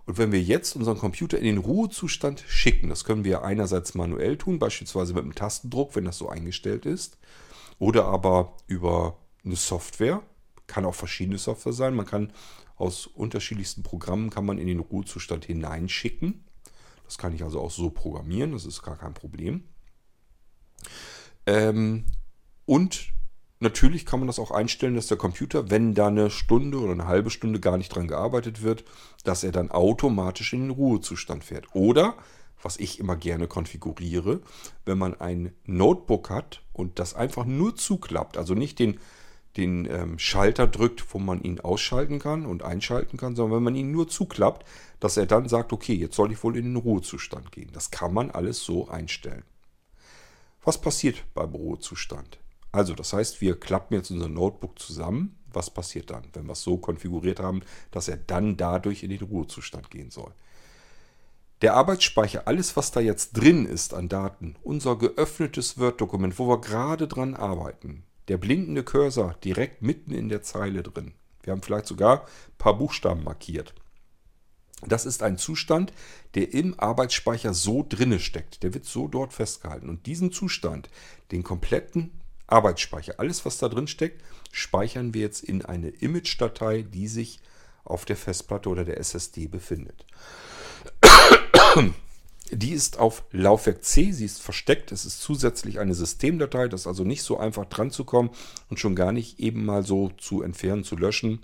und 0.05 0.17
wenn 0.17 0.31
wir 0.31 0.41
jetzt 0.41 0.77
unseren 0.77 0.97
Computer 0.97 1.37
in 1.37 1.43
den 1.43 1.57
Ruhezustand 1.57 2.45
schicken, 2.47 2.87
das 2.87 3.03
können 3.03 3.25
wir 3.25 3.43
einerseits 3.43 3.95
manuell 3.95 4.37
tun, 4.37 4.57
beispielsweise 4.57 5.13
mit 5.13 5.23
einem 5.23 5.35
Tastendruck, 5.35 5.97
wenn 5.97 6.05
das 6.05 6.17
so 6.17 6.29
eingestellt 6.29 6.85
ist, 6.85 7.17
oder 7.77 8.05
aber 8.05 8.55
über 8.67 9.17
eine 9.43 9.57
Software, 9.57 10.23
kann 10.69 10.85
auch 10.85 10.95
verschiedene 10.95 11.37
Software 11.37 11.73
sein. 11.73 11.95
Man 11.95 12.05
kann 12.05 12.31
aus 12.77 13.07
unterschiedlichsten 13.07 13.83
Programmen 13.83 14.29
kann 14.29 14.45
man 14.45 14.57
in 14.57 14.67
den 14.67 14.79
Ruhezustand 14.79 15.43
hineinschicken. 15.45 16.45
Das 17.03 17.17
kann 17.17 17.33
ich 17.33 17.43
also 17.43 17.59
auch 17.59 17.71
so 17.71 17.89
programmieren, 17.89 18.53
das 18.53 18.65
ist 18.65 18.81
gar 18.83 18.97
kein 18.97 19.13
Problem. 19.13 19.65
Ähm, 21.45 22.05
und 22.65 23.11
natürlich 23.59 24.05
kann 24.05 24.19
man 24.19 24.27
das 24.27 24.39
auch 24.39 24.51
einstellen, 24.51 24.95
dass 24.95 25.07
der 25.07 25.17
Computer, 25.17 25.69
wenn 25.69 25.93
da 25.93 26.07
eine 26.07 26.29
Stunde 26.29 26.79
oder 26.79 26.93
eine 26.93 27.07
halbe 27.07 27.31
Stunde 27.31 27.59
gar 27.59 27.77
nicht 27.77 27.89
dran 27.89 28.07
gearbeitet 28.07 28.61
wird, 28.61 28.85
dass 29.23 29.43
er 29.43 29.51
dann 29.51 29.71
automatisch 29.71 30.53
in 30.53 30.61
den 30.61 30.69
Ruhezustand 30.69 31.43
fährt. 31.43 31.73
Oder, 31.73 32.15
was 32.61 32.77
ich 32.77 32.99
immer 32.99 33.15
gerne 33.15 33.47
konfiguriere, 33.47 34.41
wenn 34.85 34.97
man 34.97 35.19
ein 35.19 35.53
Notebook 35.65 36.29
hat 36.29 36.61
und 36.73 36.99
das 36.99 37.13
einfach 37.13 37.45
nur 37.45 37.75
zuklappt, 37.75 38.37
also 38.37 38.53
nicht 38.53 38.79
den, 38.79 38.99
den 39.57 39.85
ähm, 39.85 40.19
Schalter 40.19 40.67
drückt, 40.67 41.13
wo 41.13 41.19
man 41.19 41.41
ihn 41.41 41.59
ausschalten 41.59 42.19
kann 42.19 42.45
und 42.45 42.63
einschalten 42.63 43.17
kann, 43.17 43.35
sondern 43.35 43.57
wenn 43.57 43.63
man 43.63 43.75
ihn 43.75 43.91
nur 43.91 44.07
zuklappt, 44.07 44.65
dass 44.99 45.17
er 45.17 45.25
dann 45.25 45.49
sagt, 45.49 45.73
okay, 45.73 45.93
jetzt 45.93 46.15
soll 46.15 46.31
ich 46.31 46.43
wohl 46.43 46.55
in 46.55 46.65
den 46.65 46.75
Ruhezustand 46.75 47.51
gehen. 47.51 47.69
Das 47.73 47.91
kann 47.91 48.13
man 48.13 48.31
alles 48.31 48.63
so 48.63 48.87
einstellen. 48.89 49.43
Was 50.63 50.79
passiert 50.79 51.23
beim 51.33 51.53
Ruhezustand? 51.53 52.39
Also 52.71 52.93
das 52.93 53.13
heißt, 53.13 53.41
wir 53.41 53.59
klappen 53.59 53.95
jetzt 53.95 54.11
unser 54.11 54.29
Notebook 54.29 54.77
zusammen. 54.77 55.35
Was 55.51 55.71
passiert 55.71 56.11
dann, 56.11 56.25
wenn 56.33 56.45
wir 56.45 56.53
es 56.53 56.61
so 56.61 56.77
konfiguriert 56.77 57.39
haben, 57.39 57.61
dass 57.89 58.07
er 58.07 58.17
dann 58.17 58.55
dadurch 58.55 59.03
in 59.03 59.09
den 59.09 59.23
Ruhezustand 59.23 59.89
gehen 59.89 60.11
soll? 60.11 60.31
Der 61.61 61.73
Arbeitsspeicher, 61.73 62.47
alles 62.47 62.77
was 62.77 62.91
da 62.91 62.99
jetzt 62.99 63.33
drin 63.33 63.65
ist 63.65 63.93
an 63.93 64.07
Daten, 64.07 64.55
unser 64.63 64.95
geöffnetes 64.95 65.77
Word-Dokument, 65.77 66.37
wo 66.39 66.47
wir 66.47 66.61
gerade 66.61 67.07
dran 67.07 67.35
arbeiten, 67.35 68.03
der 68.29 68.37
blinkende 68.37 68.83
Cursor 68.83 69.35
direkt 69.43 69.81
mitten 69.81 70.13
in 70.13 70.29
der 70.29 70.41
Zeile 70.41 70.83
drin. 70.83 71.13
Wir 71.43 71.51
haben 71.51 71.61
vielleicht 71.61 71.87
sogar 71.87 72.21
ein 72.21 72.57
paar 72.57 72.77
Buchstaben 72.77 73.23
markiert. 73.23 73.73
Das 74.85 75.05
ist 75.05 75.23
ein 75.23 75.37
Zustand, 75.37 75.91
der 76.35 76.53
im 76.53 76.79
Arbeitsspeicher 76.79 77.53
so 77.53 77.85
drinne 77.87 78.19
steckt. 78.19 78.63
Der 78.63 78.73
wird 78.73 78.85
so 78.85 79.07
dort 79.07 79.33
festgehalten. 79.33 79.89
Und 79.89 80.05
diesen 80.05 80.31
Zustand, 80.31 80.89
den 81.31 81.43
kompletten 81.43 82.11
Arbeitsspeicher, 82.47 83.15
alles 83.17 83.45
was 83.45 83.57
da 83.57 83.67
drin 83.67 83.87
steckt, 83.87 84.23
speichern 84.51 85.13
wir 85.13 85.21
jetzt 85.21 85.43
in 85.43 85.65
eine 85.65 85.89
Image-Datei, 85.89 86.83
die 86.83 87.07
sich 87.07 87.41
auf 87.83 88.05
der 88.05 88.15
Festplatte 88.15 88.69
oder 88.69 88.85
der 88.85 88.99
SSD 88.99 89.47
befindet. 89.47 90.05
Die 92.51 92.71
ist 92.71 92.97
auf 92.97 93.23
Laufwerk 93.31 93.83
C, 93.83 94.11
sie 94.11 94.25
ist 94.25 94.41
versteckt, 94.41 94.91
es 94.91 95.05
ist 95.05 95.21
zusätzlich 95.21 95.79
eine 95.79 95.93
Systemdatei, 95.93 96.67
das 96.67 96.81
ist 96.81 96.87
also 96.87 97.03
nicht 97.03 97.21
so 97.21 97.37
einfach 97.37 97.65
dran 97.65 97.91
zu 97.91 98.05
kommen 98.05 98.31
und 98.69 98.79
schon 98.79 98.95
gar 98.95 99.11
nicht 99.11 99.39
eben 99.39 99.65
mal 99.65 99.83
so 99.83 100.09
zu 100.17 100.41
entfernen, 100.41 100.83
zu 100.83 100.95
löschen. 100.95 101.41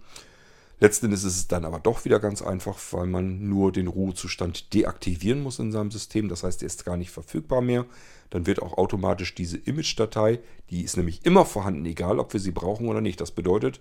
Letzten 0.79 1.05
Endes 1.05 1.23
ist 1.23 1.37
es 1.37 1.47
dann 1.47 1.63
aber 1.63 1.79
doch 1.79 2.03
wieder 2.03 2.19
ganz 2.19 2.41
einfach, 2.41 2.77
weil 2.91 3.07
man 3.07 3.47
nur 3.47 3.71
den 3.71 3.87
Ruhezustand 3.87 4.73
deaktivieren 4.73 5.41
muss 5.41 5.59
in 5.59 5.71
seinem 5.71 5.89
System. 5.89 6.27
Das 6.27 6.43
heißt, 6.43 6.63
er 6.63 6.67
ist 6.67 6.83
gar 6.83 6.97
nicht 6.97 7.11
verfügbar 7.11 7.61
mehr. 7.61 7.85
Dann 8.29 8.45
wird 8.45 8.61
auch 8.61 8.77
automatisch 8.77 9.35
diese 9.35 9.57
Image-Datei, 9.57 10.39
die 10.69 10.81
ist 10.81 10.97
nämlich 10.97 11.25
immer 11.25 11.45
vorhanden, 11.45 11.85
egal 11.85 12.19
ob 12.19 12.33
wir 12.33 12.39
sie 12.39 12.51
brauchen 12.51 12.87
oder 12.89 12.99
nicht. 12.99 13.21
Das 13.21 13.31
bedeutet, 13.31 13.79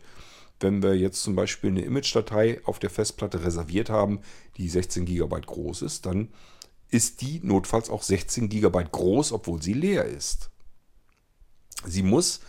wenn 0.61 0.83
wir 0.83 0.95
jetzt 0.95 1.23
zum 1.23 1.35
Beispiel 1.35 1.71
eine 1.71 1.83
Image-Datei 1.83 2.61
auf 2.65 2.79
der 2.79 2.91
Festplatte 2.91 3.43
reserviert 3.43 3.91
haben, 3.91 4.21
die 4.57 4.69
16 4.69 5.05
GB 5.05 5.41
groß 5.41 5.83
ist, 5.83 6.07
dann 6.07 6.29
ist 6.91 7.21
die 7.21 7.41
notfalls 7.43 7.91
auch 7.91 8.03
16 8.03 8.49
GB 8.49 8.85
groß, 8.91 9.33
obwohl 9.33 9.63
sie 9.63 9.73
leer 9.73 10.05
ist. 10.05 10.51
Sie 11.87 12.03
muss 12.03 12.41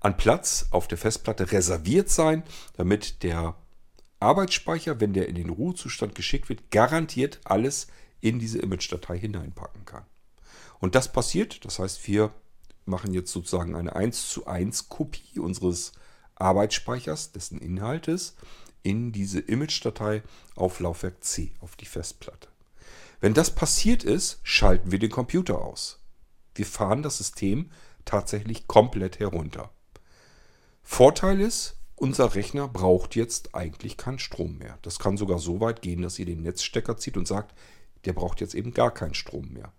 an 0.00 0.16
Platz 0.16 0.66
auf 0.70 0.86
der 0.88 0.98
Festplatte 0.98 1.50
reserviert 1.50 2.10
sein, 2.10 2.42
damit 2.76 3.22
der 3.22 3.56
Arbeitsspeicher, 4.20 5.00
wenn 5.00 5.12
der 5.12 5.28
in 5.28 5.34
den 5.34 5.50
Ruhezustand 5.50 6.14
geschickt 6.14 6.48
wird, 6.48 6.70
garantiert 6.70 7.40
alles 7.44 7.86
in 8.20 8.38
diese 8.38 8.58
Image-Datei 8.58 9.18
hineinpacken 9.18 9.84
kann. 9.84 10.04
Und 10.80 10.94
das 10.94 11.12
passiert, 11.12 11.64
das 11.64 11.78
heißt, 11.78 12.06
wir 12.06 12.32
machen 12.84 13.14
jetzt 13.14 13.32
sozusagen 13.32 13.74
eine 13.74 13.96
1 13.96 14.28
zu 14.28 14.46
1 14.46 14.88
Kopie 14.88 15.38
unseres 15.38 15.92
Arbeitsspeichers, 16.34 17.32
dessen 17.32 17.58
Inhaltes, 17.58 18.34
in 18.82 19.12
diese 19.12 19.40
Image-Datei 19.40 20.22
auf 20.56 20.80
Laufwerk 20.80 21.24
C, 21.24 21.52
auf 21.60 21.76
die 21.76 21.86
Festplatte. 21.86 22.48
Wenn 23.24 23.32
das 23.32 23.54
passiert 23.54 24.04
ist, 24.04 24.38
schalten 24.42 24.92
wir 24.92 24.98
den 24.98 25.08
Computer 25.08 25.58
aus. 25.62 25.98
Wir 26.54 26.66
fahren 26.66 27.02
das 27.02 27.16
System 27.16 27.70
tatsächlich 28.04 28.66
komplett 28.66 29.18
herunter. 29.18 29.70
Vorteil 30.82 31.40
ist, 31.40 31.78
unser 31.94 32.34
Rechner 32.34 32.68
braucht 32.68 33.16
jetzt 33.16 33.54
eigentlich 33.54 33.96
keinen 33.96 34.18
Strom 34.18 34.58
mehr. 34.58 34.78
Das 34.82 34.98
kann 34.98 35.16
sogar 35.16 35.38
so 35.38 35.58
weit 35.62 35.80
gehen, 35.80 36.02
dass 36.02 36.18
ihr 36.18 36.26
den 36.26 36.42
Netzstecker 36.42 36.98
zieht 36.98 37.16
und 37.16 37.26
sagt, 37.26 37.54
der 38.04 38.12
braucht 38.12 38.42
jetzt 38.42 38.54
eben 38.54 38.74
gar 38.74 38.92
keinen 38.92 39.14
Strom 39.14 39.54
mehr. 39.54 39.72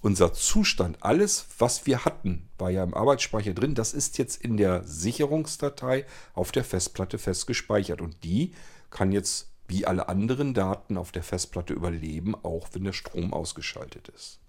Unser 0.00 0.32
Zustand, 0.32 1.02
alles, 1.02 1.46
was 1.58 1.86
wir 1.86 2.04
hatten, 2.04 2.50
war 2.56 2.70
ja 2.70 2.84
im 2.84 2.94
Arbeitsspeicher 2.94 3.52
drin. 3.52 3.74
Das 3.74 3.92
ist 3.92 4.16
jetzt 4.16 4.40
in 4.44 4.56
der 4.56 4.84
Sicherungsdatei 4.84 6.06
auf 6.34 6.52
der 6.52 6.62
Festplatte 6.62 7.18
fest 7.18 7.48
gespeichert. 7.48 8.00
Und 8.00 8.22
die 8.22 8.52
kann 8.90 9.10
jetzt 9.10 9.49
wie 9.70 9.86
alle 9.86 10.08
anderen 10.08 10.52
Daten 10.52 10.96
auf 10.96 11.12
der 11.12 11.22
Festplatte 11.22 11.72
überleben, 11.72 12.34
auch 12.34 12.68
wenn 12.72 12.84
der 12.84 12.92
Strom 12.92 13.32
ausgeschaltet 13.32 14.08
ist. 14.08 14.40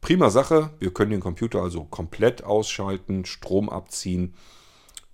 Prima 0.00 0.30
Sache, 0.30 0.70
wir 0.78 0.94
können 0.94 1.10
den 1.10 1.20
Computer 1.20 1.60
also 1.60 1.84
komplett 1.84 2.44
ausschalten, 2.44 3.24
Strom 3.24 3.68
abziehen, 3.68 4.34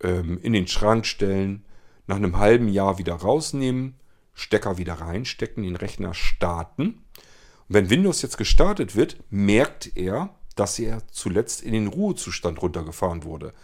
ähm, 0.02 0.38
in 0.42 0.52
den 0.52 0.66
Schrank 0.66 1.06
stellen, 1.06 1.64
nach 2.06 2.16
einem 2.16 2.36
halben 2.36 2.68
Jahr 2.68 2.98
wieder 2.98 3.14
rausnehmen, 3.14 3.94
Stecker 4.34 4.76
wieder 4.76 4.94
reinstecken, 4.94 5.62
den 5.62 5.76
Rechner 5.76 6.12
starten. 6.12 7.04
Und 7.68 7.74
wenn 7.74 7.90
Windows 7.90 8.20
jetzt 8.20 8.36
gestartet 8.36 8.94
wird, 8.94 9.16
merkt 9.30 9.96
er, 9.96 10.34
dass 10.56 10.78
er 10.78 11.06
zuletzt 11.08 11.62
in 11.62 11.72
den 11.72 11.86
Ruhezustand 11.86 12.60
runtergefahren 12.60 13.24
wurde. 13.24 13.54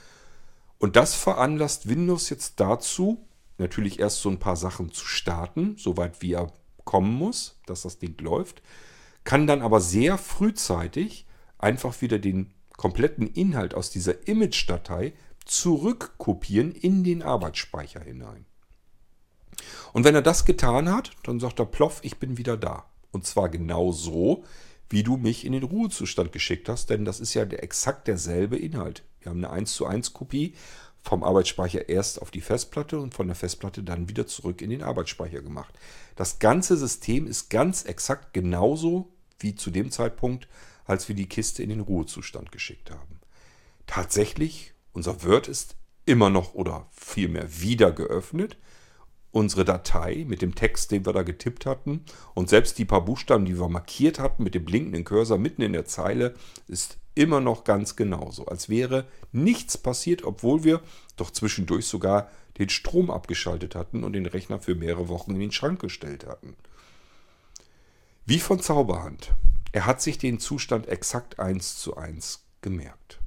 Und 0.79 0.97
das 0.97 1.15
veranlasst 1.15 1.89
Windows 1.89 2.31
jetzt 2.31 2.61
dazu, 2.61 3.28
natürlich 3.59 3.99
erst 3.99 4.21
so 4.21 4.29
ein 4.29 4.39
paar 4.39 4.57
Sachen 4.57 4.93
zu 4.93 5.07
starten, 5.07 5.77
soweit 5.79 6.23
wie 6.23 6.33
er 6.33 6.53
kommen 6.85 7.13
muss, 7.13 7.61
dass 7.67 7.83
das 7.83 7.99
Ding 7.99 8.17
läuft, 8.21 8.63
kann 9.25 9.47
dann 9.47 9.63
aber 9.63 9.81
sehr 9.81 10.17
frühzeitig 10.17 11.27
einfach 11.59 12.01
wieder 12.01 12.19
den 12.19 12.55
kompletten 12.77 13.27
Inhalt 13.27 13.75
aus 13.75 13.91
dieser 13.91 14.27
Image-Datei 14.27 15.13
zurückkopieren 15.45 16.73
in 16.73 17.05
den 17.05 17.23
Arbeitsspeicher 17.23 18.01
hinein. 18.01 18.47
Und 19.93 20.05
wenn 20.05 20.15
er 20.15 20.23
das 20.23 20.45
getan 20.45 20.91
hat, 20.91 21.11
dann 21.25 21.41
sagt 21.41 21.59
er, 21.59 21.67
ploff, 21.67 22.01
ich 22.03 22.19
bin 22.19 22.39
wieder 22.39 22.57
da. 22.57 22.85
Und 23.11 23.27
zwar 23.27 23.49
genau 23.49 23.93
so, 23.93 24.45
wie 24.91 25.03
du 25.03 25.17
mich 25.17 25.45
in 25.45 25.53
den 25.53 25.65
Ruhezustand 25.65 26.33
geschickt 26.33 26.69
hast, 26.69 26.91
denn 26.91 27.05
das 27.05 27.21
ist 27.21 27.35
ja 27.35 27.45
der, 27.45 27.63
exakt 27.63 28.07
derselbe 28.07 28.57
Inhalt. 28.57 29.03
Wir 29.21 29.31
haben 29.31 29.45
eine 29.45 29.51
1 29.51 29.75
zu 29.75 29.87
1 29.87 30.13
Kopie 30.13 30.55
vom 31.03 31.23
Arbeitsspeicher 31.25 31.89
erst 31.89 32.21
auf 32.21 32.31
die 32.31 32.41
Festplatte 32.41 32.99
und 32.99 33.15
von 33.15 33.27
der 33.27 33.37
Festplatte 33.37 33.83
dann 33.83 34.09
wieder 34.09 34.27
zurück 34.27 34.61
in 34.63 34.71
den 34.71 34.83
Arbeitsspeicher 34.83 35.41
gemacht. 35.41 35.75
Das 36.17 36.39
ganze 36.39 36.77
System 36.77 37.27
ist 37.27 37.49
ganz 37.49 37.85
exakt 37.85 38.35
genauso 38.35 39.09
wie 39.39 39.55
zu 39.55 39.71
dem 39.71 39.91
Zeitpunkt, 39.91 40.49
als 40.85 41.09
wir 41.09 41.15
die 41.15 41.29
Kiste 41.29 41.63
in 41.63 41.69
den 41.69 41.81
Ruhezustand 41.81 42.51
geschickt 42.53 42.91
haben. 42.91 43.21
Tatsächlich, 43.87 44.75
unser 44.93 45.23
Word 45.25 45.49
ist 45.49 45.77
immer 46.05 46.31
noch 46.31 46.55
oder 46.55 46.89
vielmehr 46.91 47.61
wieder 47.61 47.93
geöffnet. 47.93 48.57
Unsere 49.31 49.65
Datei 49.65 50.25
mit 50.27 50.41
dem 50.41 50.55
Text, 50.55 50.91
den 50.91 51.05
wir 51.05 51.13
da 51.13 51.23
getippt 51.23 51.67
hatten 51.67 52.05
und 52.35 52.49
selbst 52.49 52.79
die 52.79 52.87
paar 52.87 53.05
Buchstaben, 53.05 53.45
die 53.45 53.59
wir 53.59 53.69
markiert 53.69 54.19
hatten 54.19 54.43
mit 54.43 54.55
dem 54.55 54.65
blinkenden 54.65 55.05
Cursor 55.05 55.37
mitten 55.37 55.61
in 55.61 55.75
der 55.75 55.85
Zeile, 55.85 56.35
ist 56.67 56.99
immer 57.19 57.41
noch 57.41 57.65
ganz 57.65 57.97
genauso, 57.97 58.47
als 58.47 58.69
wäre 58.69 59.07
nichts 59.33 59.77
passiert, 59.77 60.23
obwohl 60.23 60.63
wir 60.63 60.81
doch 61.17 61.33
zwischendurch 61.33 61.87
sogar 61.87 62.31
den 62.59 62.69
Strom 62.69 63.11
abgeschaltet 63.11 63.75
hatten 63.75 64.05
und 64.05 64.13
den 64.13 64.27
Rechner 64.27 64.61
für 64.61 64.77
mehrere 64.77 65.09
Wochen 65.09 65.33
in 65.33 65.41
den 65.41 65.53
Schrank 65.53 65.81
gestellt 65.81 66.27
hatten. 66.27 66.57
Wie 68.25 68.39
von 68.39 68.61
Zauberhand. 68.61 69.35
Er 69.73 69.85
hat 69.85 70.01
sich 70.01 70.19
den 70.19 70.39
Zustand 70.39 70.87
exakt 70.87 71.41
eins 71.41 71.77
zu 71.77 71.97
eins 71.97 72.45
gemerkt. 72.63 73.21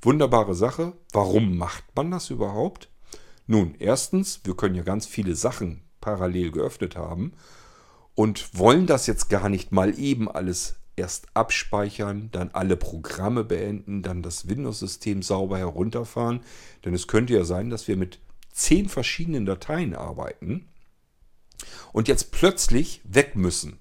Wunderbare 0.00 0.54
Sache. 0.54 0.92
Warum 1.12 1.58
macht 1.58 1.84
man 1.96 2.10
das 2.12 2.30
überhaupt? 2.30 2.88
Nun, 3.46 3.74
erstens, 3.78 4.40
wir 4.44 4.54
können 4.56 4.74
ja 4.74 4.82
ganz 4.82 5.06
viele 5.06 5.34
Sachen 5.34 5.82
parallel 6.00 6.52
geöffnet 6.52 6.96
haben 6.96 7.32
und 8.14 8.56
wollen 8.56 8.86
das 8.86 9.06
jetzt 9.06 9.28
gar 9.30 9.48
nicht 9.48 9.72
mal 9.72 9.98
eben 9.98 10.30
alles 10.30 10.76
erst 10.96 11.26
abspeichern, 11.34 12.30
dann 12.32 12.50
alle 12.52 12.76
Programme 12.76 13.44
beenden, 13.44 14.02
dann 14.02 14.22
das 14.22 14.48
Windows-System 14.48 15.22
sauber 15.22 15.58
herunterfahren. 15.58 16.40
Denn 16.84 16.94
es 16.94 17.06
könnte 17.06 17.34
ja 17.34 17.44
sein, 17.44 17.70
dass 17.70 17.86
wir 17.86 17.96
mit 17.96 18.18
zehn 18.50 18.88
verschiedenen 18.88 19.44
Dateien 19.44 19.94
arbeiten 19.94 20.68
und 21.92 22.08
jetzt 22.08 22.32
plötzlich 22.32 23.02
weg 23.04 23.36
müssen. 23.36 23.78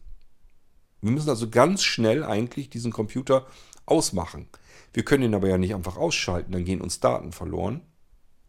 Wir 1.02 1.12
müssen 1.12 1.30
also 1.30 1.50
ganz 1.50 1.84
schnell 1.84 2.24
eigentlich 2.24 2.70
diesen 2.70 2.92
Computer 2.92 3.48
ausmachen. 3.86 4.48
Wir 4.94 5.06
können 5.06 5.24
ihn 5.24 5.36
aber 5.36 5.48
ja 5.48 5.58
nicht 5.58 5.76
einfach 5.76 5.98
ausschalten, 5.98 6.52
dann 6.52 6.66
gehen 6.66 6.82
uns 6.82 7.00
Daten 7.00 7.32
verloren. 7.32 7.82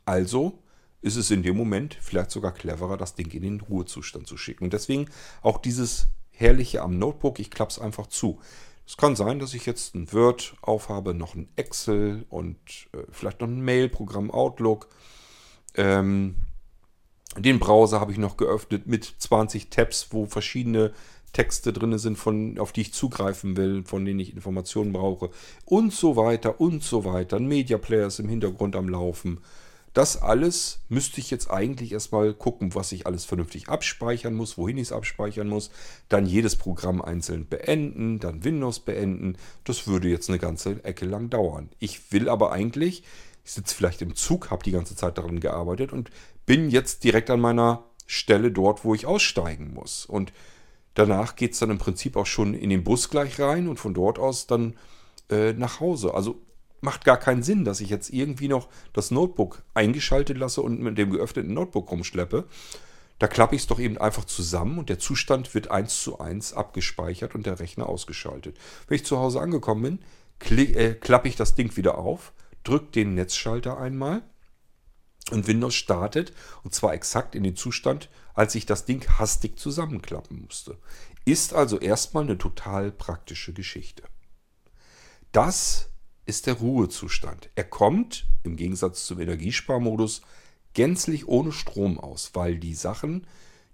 Also 0.05 0.63
ist 1.03 1.17
es 1.17 1.31
in 1.31 1.43
dem 1.43 1.57
Moment 1.57 1.97
vielleicht 2.01 2.31
sogar 2.31 2.53
cleverer, 2.53 2.97
das 2.97 3.15
Ding 3.15 3.31
in 3.33 3.43
den 3.43 3.61
Ruhezustand 3.61 4.27
zu 4.27 4.37
schicken. 4.37 4.65
Und 4.65 4.73
deswegen 4.73 5.07
auch 5.43 5.59
dieses 5.59 6.09
herrliche 6.37 6.83
am 6.83 6.99
Notebook, 6.99 7.39
ich 7.39 7.51
klappe 7.51 7.73
es 7.73 7.79
einfach 7.79 8.07
zu. 8.07 8.39
Es 8.87 8.97
kann 8.97 9.17
sein, 9.17 9.41
dass 9.41 9.55
ich 9.55 9.67
jetzt 9.67 9.95
ein 9.95 10.13
Word 10.13 10.55
aufhabe, 10.63 11.13
noch 11.13 11.35
ein 11.35 11.49
Excel 11.57 12.25
und 12.29 12.57
äh, 12.93 12.99
vielleicht 13.11 13.41
noch 13.41 13.49
ein 13.49 13.61
Mail-Programm 13.61 14.31
Outlook. 14.31 14.89
Ähm, 15.75 16.37
den 17.37 17.59
Browser 17.59 18.01
habe 18.01 18.13
ich 18.13 18.19
noch 18.19 18.37
geöffnet 18.37 18.87
mit 18.87 19.05
20 19.19 19.71
Tabs, 19.71 20.09
wo 20.11 20.27
verschiedene 20.27 20.93
Texte 21.33 21.73
drin 21.73 21.99
sind, 21.99 22.17
von, 22.17 22.59
auf 22.59 22.73
die 22.73 22.83
ich 22.83 22.95
zugreifen 22.95 23.57
will, 23.57 23.85
von 23.85 24.05
denen 24.05 24.21
ich 24.21 24.33
Informationen 24.33 24.93
brauche 24.93 25.31
und 25.65 25.93
so 25.93 26.17
weiter 26.17 26.61
und 26.61 26.83
so 26.83 27.05
weiter. 27.05 27.37
Ein 27.37 27.47
Media 27.47 27.79
Player 27.79 28.07
ist 28.07 28.21
im 28.21 28.29
Hintergrund 28.29 28.77
am 28.77 28.89
Laufen. 28.89 29.41
Das 29.97 30.21
alles 30.21 30.81
müsste 30.91 31.21
ich 31.21 31.31
jetzt 31.31 31.51
eigentlich 31.51 31.93
erstmal 31.93 32.35
gucken, 32.35 32.75
was 32.75 32.93
ich 32.93 33.07
alles 33.07 33.25
vernünftig 33.25 33.71
abspeichern 33.71 34.35
muss, 34.35 34.59
wohin 34.59 34.77
ich 34.77 34.89
es 34.89 34.93
abspeichern 34.93 35.49
muss, 35.49 35.71
dann 36.11 36.27
jedes 36.27 36.55
Programm 36.55 37.01
einzeln 37.01 37.49
beenden, 37.49 38.19
dann 38.19 38.45
Windows 38.45 38.81
beenden. 38.81 39.39
Das 39.65 39.87
würde 39.87 40.09
jetzt 40.09 40.29
eine 40.29 40.39
ganze 40.39 40.85
Ecke 40.85 41.07
lang 41.07 41.31
dauern. 41.31 41.71
Ich 41.79 42.13
will 42.13 42.29
aber 42.29 42.53
eigentlich, 42.53 43.05
ich 43.43 43.53
sitze 43.53 43.75
vielleicht 43.75 44.03
im 44.03 44.15
Zug, 44.15 44.51
habe 44.51 44.63
die 44.63 44.71
ganze 44.71 44.97
Zeit 44.97 45.17
daran 45.17 45.41
gearbeitet 45.41 45.95
und 45.95 46.11
bin 46.45 46.69
jetzt 46.69 47.03
direkt 47.03 47.31
an 47.31 47.41
meiner 47.41 47.85
Stelle 48.07 48.53
dort, 48.53 48.85
wo 48.85 48.95
ich 48.95 49.07
aussteigen 49.07 49.73
muss. 49.73 50.05
Und 50.05 50.35
danach 50.93 51.37
geht 51.37 51.55
es 51.55 51.59
dann 51.61 51.71
im 51.71 51.79
Prinzip 51.79 52.17
auch 52.17 52.27
schon 52.27 52.53
in 52.53 52.69
den 52.69 52.85
Bus 52.85 53.09
gleich 53.09 53.41
rein 53.41 53.67
und 53.67 53.79
von 53.79 53.95
dort 53.95 54.19
aus 54.19 54.47
dann 54.47 54.77
äh, 55.31 55.55
nach 55.55 55.81
Hause. 55.81 56.13
Also 56.13 56.43
macht 56.87 57.05
gar 57.05 57.19
keinen 57.19 57.43
Sinn, 57.43 57.65
dass 57.65 57.81
ich 57.81 57.91
jetzt 57.91 58.11
irgendwie 58.11 58.47
noch 58.47 58.69
das 58.93 59.11
Notebook 59.11 59.65
eingeschaltet 59.75 60.39
lasse 60.39 60.63
und 60.63 60.81
mit 60.81 60.97
dem 60.97 61.11
geöffneten 61.11 61.53
Notebook 61.53 61.91
rumschleppe. 61.91 62.45
Da 63.19 63.27
klappe 63.27 63.57
ich 63.57 63.63
es 63.63 63.67
doch 63.67 63.81
eben 63.81 63.99
einfach 63.99 64.25
zusammen 64.25 64.79
und 64.79 64.89
der 64.89 65.01
Zustand 65.01 65.53
wird 65.53 65.69
eins 65.69 66.01
zu 66.01 66.21
eins 66.21 66.53
abgespeichert 66.53 67.35
und 67.35 67.45
der 67.45 67.59
Rechner 67.59 67.89
ausgeschaltet. 67.89 68.57
Wenn 68.87 68.95
ich 68.95 69.05
zu 69.05 69.19
Hause 69.19 69.41
angekommen 69.41 69.99
bin, 70.49 70.59
äh, 70.59 70.95
klappe 70.95 71.27
ich 71.27 71.35
das 71.35 71.57
Ding 71.57 71.77
wieder 71.77 71.99
auf, 71.99 72.33
drücke 72.63 72.93
den 72.93 73.15
Netzschalter 73.15 73.79
einmal 73.79 74.23
und 75.33 75.49
Windows 75.49 75.75
startet 75.75 76.33
und 76.63 76.73
zwar 76.73 76.95
exakt 76.95 77.35
in 77.35 77.43
den 77.43 77.57
Zustand, 77.57 78.11
als 78.33 78.55
ich 78.55 78.65
das 78.65 78.85
Ding 78.85 79.05
hastig 79.19 79.59
zusammenklappen 79.59 80.41
musste. 80.41 80.79
Ist 81.25 81.53
also 81.53 81.81
erstmal 81.81 82.23
eine 82.23 82.39
total 82.39 82.93
praktische 82.93 83.53
Geschichte. 83.53 84.05
Das 85.33 85.91
ist 86.27 86.47
der 86.47 86.55
Ruhezustand. 86.55 87.51
Er 87.55 87.65
kommt 87.65 88.27
im 88.43 88.57
Gegensatz 88.57 89.07
zum 89.07 89.21
Energiesparmodus 89.21 90.23
gänzlich 90.75 91.27
ohne 91.27 91.53
Strom 91.53 91.99
aus, 91.99 92.33
weil 92.35 92.59
die 92.59 92.75
Sachen, 92.75 93.27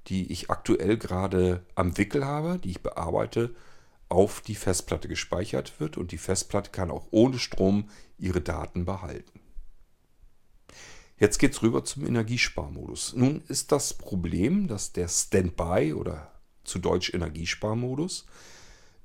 die 0.06 0.30
ich 0.30 0.50
aktuell 0.50 0.96
gerade 0.98 1.64
am 1.74 1.96
Wickel 1.98 2.24
habe, 2.24 2.58
die 2.58 2.70
ich 2.70 2.82
bearbeite, 2.82 3.54
auf 4.08 4.42
die 4.42 4.54
Festplatte 4.54 5.08
gespeichert 5.08 5.80
wird 5.80 5.96
und 5.96 6.12
die 6.12 6.18
Festplatte 6.18 6.70
kann 6.70 6.90
auch 6.90 7.08
ohne 7.10 7.38
Strom 7.38 7.88
ihre 8.18 8.42
Daten 8.42 8.84
behalten. 8.84 9.40
Jetzt 11.18 11.38
geht 11.38 11.52
es 11.52 11.62
rüber 11.62 11.84
zum 11.84 12.06
Energiesparmodus. 12.06 13.14
Nun 13.14 13.42
ist 13.48 13.72
das 13.72 13.94
Problem, 13.94 14.68
dass 14.68 14.92
der 14.92 15.08
Standby 15.08 15.94
oder 15.94 16.32
zu 16.64 16.78
Deutsch 16.78 17.14
Energiesparmodus 17.14 18.26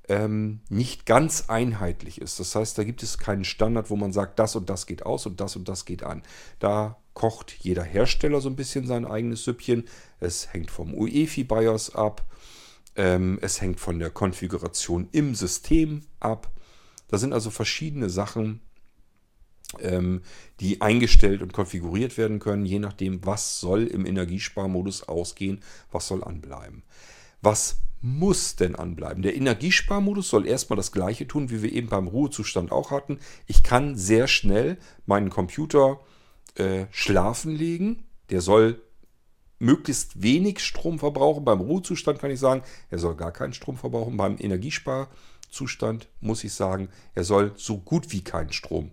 ähm, 0.08 0.60
nicht 0.68 1.06
ganz 1.06 1.44
einheitlich 1.48 2.20
ist. 2.20 2.40
Das 2.40 2.54
heißt, 2.54 2.78
da 2.78 2.84
gibt 2.84 3.02
es 3.02 3.18
keinen 3.18 3.44
Standard, 3.44 3.90
wo 3.90 3.96
man 3.96 4.12
sagt, 4.12 4.38
das 4.38 4.56
und 4.56 4.68
das 4.70 4.86
geht 4.86 5.04
aus 5.04 5.26
und 5.26 5.40
das 5.40 5.54
und 5.56 5.68
das 5.68 5.84
geht 5.84 6.02
an. 6.02 6.22
Da 6.58 6.96
kocht 7.12 7.52
jeder 7.60 7.82
Hersteller 7.82 8.40
so 8.40 8.48
ein 8.48 8.56
bisschen 8.56 8.86
sein 8.86 9.04
eigenes 9.04 9.44
Süppchen. 9.44 9.84
Es 10.20 10.52
hängt 10.52 10.70
vom 10.70 10.94
UEFI-BIOS 10.94 11.94
ab. 11.94 12.24
Ähm, 12.96 13.38
es 13.42 13.60
hängt 13.60 13.80
von 13.80 13.98
der 13.98 14.10
Konfiguration 14.10 15.08
im 15.12 15.34
System 15.34 16.02
ab. 16.20 16.50
Da 17.08 17.18
sind 17.18 17.32
also 17.32 17.50
verschiedene 17.50 18.08
Sachen, 18.10 18.60
ähm, 19.80 20.22
die 20.60 20.80
eingestellt 20.80 21.42
und 21.42 21.52
konfiguriert 21.52 22.16
werden 22.16 22.38
können, 22.38 22.64
je 22.64 22.78
nachdem, 22.78 23.24
was 23.26 23.60
soll 23.60 23.86
im 23.86 24.06
Energiesparmodus 24.06 25.02
ausgehen, 25.02 25.60
was 25.90 26.08
soll 26.08 26.24
anbleiben. 26.24 26.82
Was 27.40 27.78
muss 28.00 28.56
denn 28.56 28.76
anbleiben. 28.76 29.22
Der 29.22 29.36
Energiesparmodus 29.36 30.28
soll 30.28 30.46
erstmal 30.46 30.76
das 30.76 30.92
gleiche 30.92 31.26
tun, 31.26 31.50
wie 31.50 31.62
wir 31.62 31.72
eben 31.72 31.88
beim 31.88 32.06
Ruhezustand 32.06 32.70
auch 32.70 32.90
hatten. 32.90 33.18
Ich 33.46 33.62
kann 33.62 33.96
sehr 33.96 34.28
schnell 34.28 34.78
meinen 35.06 35.30
Computer 35.30 36.00
äh, 36.54 36.86
schlafen 36.90 37.54
legen. 37.54 38.04
Der 38.30 38.40
soll 38.40 38.80
möglichst 39.58 40.22
wenig 40.22 40.60
Strom 40.60 40.98
verbrauchen. 40.98 41.44
Beim 41.44 41.60
Ruhezustand 41.60 42.20
kann 42.20 42.30
ich 42.30 42.38
sagen, 42.38 42.62
er 42.90 42.98
soll 42.98 43.16
gar 43.16 43.32
keinen 43.32 43.52
Strom 43.52 43.76
verbrauchen. 43.76 44.16
Beim 44.16 44.36
Energiesparzustand 44.38 46.08
muss 46.20 46.44
ich 46.44 46.52
sagen, 46.52 46.90
er 47.14 47.24
soll 47.24 47.52
so 47.56 47.78
gut 47.78 48.12
wie 48.12 48.22
keinen 48.22 48.52
Strom 48.52 48.92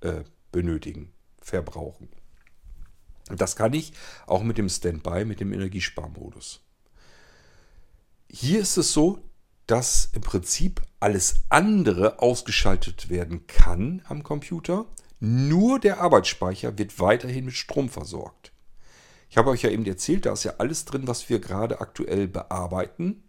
äh, 0.00 0.22
benötigen, 0.52 1.12
verbrauchen. 1.40 2.08
Das 3.34 3.56
kann 3.56 3.72
ich 3.72 3.92
auch 4.26 4.42
mit 4.42 4.58
dem 4.58 4.68
Standby, 4.68 5.24
mit 5.24 5.40
dem 5.40 5.52
Energiesparmodus. 5.52 6.60
Hier 8.34 8.60
ist 8.60 8.78
es 8.78 8.94
so, 8.94 9.18
dass 9.66 10.08
im 10.14 10.22
Prinzip 10.22 10.80
alles 11.00 11.42
andere 11.50 12.20
ausgeschaltet 12.20 13.10
werden 13.10 13.46
kann 13.46 14.00
am 14.08 14.22
Computer. 14.22 14.86
Nur 15.20 15.78
der 15.78 16.00
Arbeitsspeicher 16.00 16.78
wird 16.78 16.98
weiterhin 16.98 17.44
mit 17.44 17.54
Strom 17.54 17.90
versorgt. 17.90 18.52
Ich 19.28 19.36
habe 19.36 19.50
euch 19.50 19.60
ja 19.60 19.68
eben 19.68 19.84
erzählt, 19.84 20.24
da 20.24 20.32
ist 20.32 20.44
ja 20.44 20.54
alles 20.56 20.86
drin, 20.86 21.06
was 21.06 21.28
wir 21.28 21.40
gerade 21.40 21.82
aktuell 21.82 22.26
bearbeiten. 22.26 23.22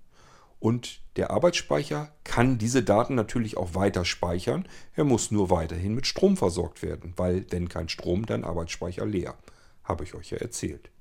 Und 0.60 1.02
der 1.18 1.32
Arbeitsspeicher 1.32 2.16
kann 2.24 2.58
diese 2.58 2.82
Daten 2.82 3.14
natürlich 3.14 3.58
auch 3.58 3.76
weiter 3.76 4.06
speichern. 4.06 4.66
Er 4.96 5.04
muss 5.04 5.32
nur 5.32 5.50
weiterhin 5.50 5.96
mit 5.96 6.08
Strom 6.08 6.38
versorgt 6.38 6.82
werden, 6.82 7.12
weil 7.18 7.46
wenn 7.50 7.68
kein 7.68 7.90
Strom, 7.90 8.26
dann 8.26 8.46
Arbeitsspeicher 8.46 9.06
leer. 9.06 9.38
Habe 9.84 10.06
ich 10.06 10.14
euch 10.14 10.32
ja 10.32 10.38
erzählt. 10.38 10.93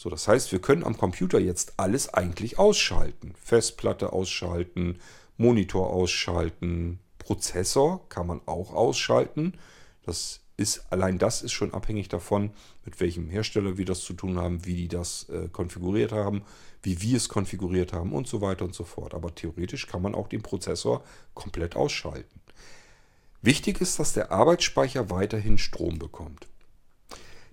So, 0.00 0.10
das 0.10 0.28
heißt, 0.28 0.52
wir 0.52 0.60
können 0.60 0.84
am 0.84 0.96
Computer 0.96 1.40
jetzt 1.40 1.72
alles 1.76 2.14
eigentlich 2.14 2.56
ausschalten. 2.56 3.34
Festplatte 3.42 4.12
ausschalten, 4.12 5.00
Monitor 5.36 5.90
ausschalten, 5.90 7.00
Prozessor 7.18 8.08
kann 8.08 8.28
man 8.28 8.40
auch 8.46 8.72
ausschalten. 8.72 9.54
Das 10.04 10.38
ist, 10.56 10.84
allein 10.92 11.18
das 11.18 11.42
ist 11.42 11.50
schon 11.50 11.74
abhängig 11.74 12.06
davon, 12.06 12.52
mit 12.84 13.00
welchem 13.00 13.28
Hersteller 13.28 13.76
wir 13.76 13.86
das 13.86 14.02
zu 14.02 14.12
tun 14.12 14.38
haben, 14.38 14.64
wie 14.64 14.76
die 14.76 14.86
das 14.86 15.28
äh, 15.30 15.48
konfiguriert 15.48 16.12
haben, 16.12 16.42
wie 16.80 17.02
wir 17.02 17.16
es 17.16 17.28
konfiguriert 17.28 17.92
haben 17.92 18.12
und 18.12 18.28
so 18.28 18.40
weiter 18.40 18.66
und 18.66 18.76
so 18.76 18.84
fort. 18.84 19.14
Aber 19.14 19.34
theoretisch 19.34 19.88
kann 19.88 20.02
man 20.02 20.14
auch 20.14 20.28
den 20.28 20.42
Prozessor 20.42 21.02
komplett 21.34 21.74
ausschalten. 21.74 22.40
Wichtig 23.42 23.80
ist, 23.80 23.98
dass 23.98 24.12
der 24.12 24.30
Arbeitsspeicher 24.30 25.10
weiterhin 25.10 25.58
Strom 25.58 25.98
bekommt. 25.98 26.46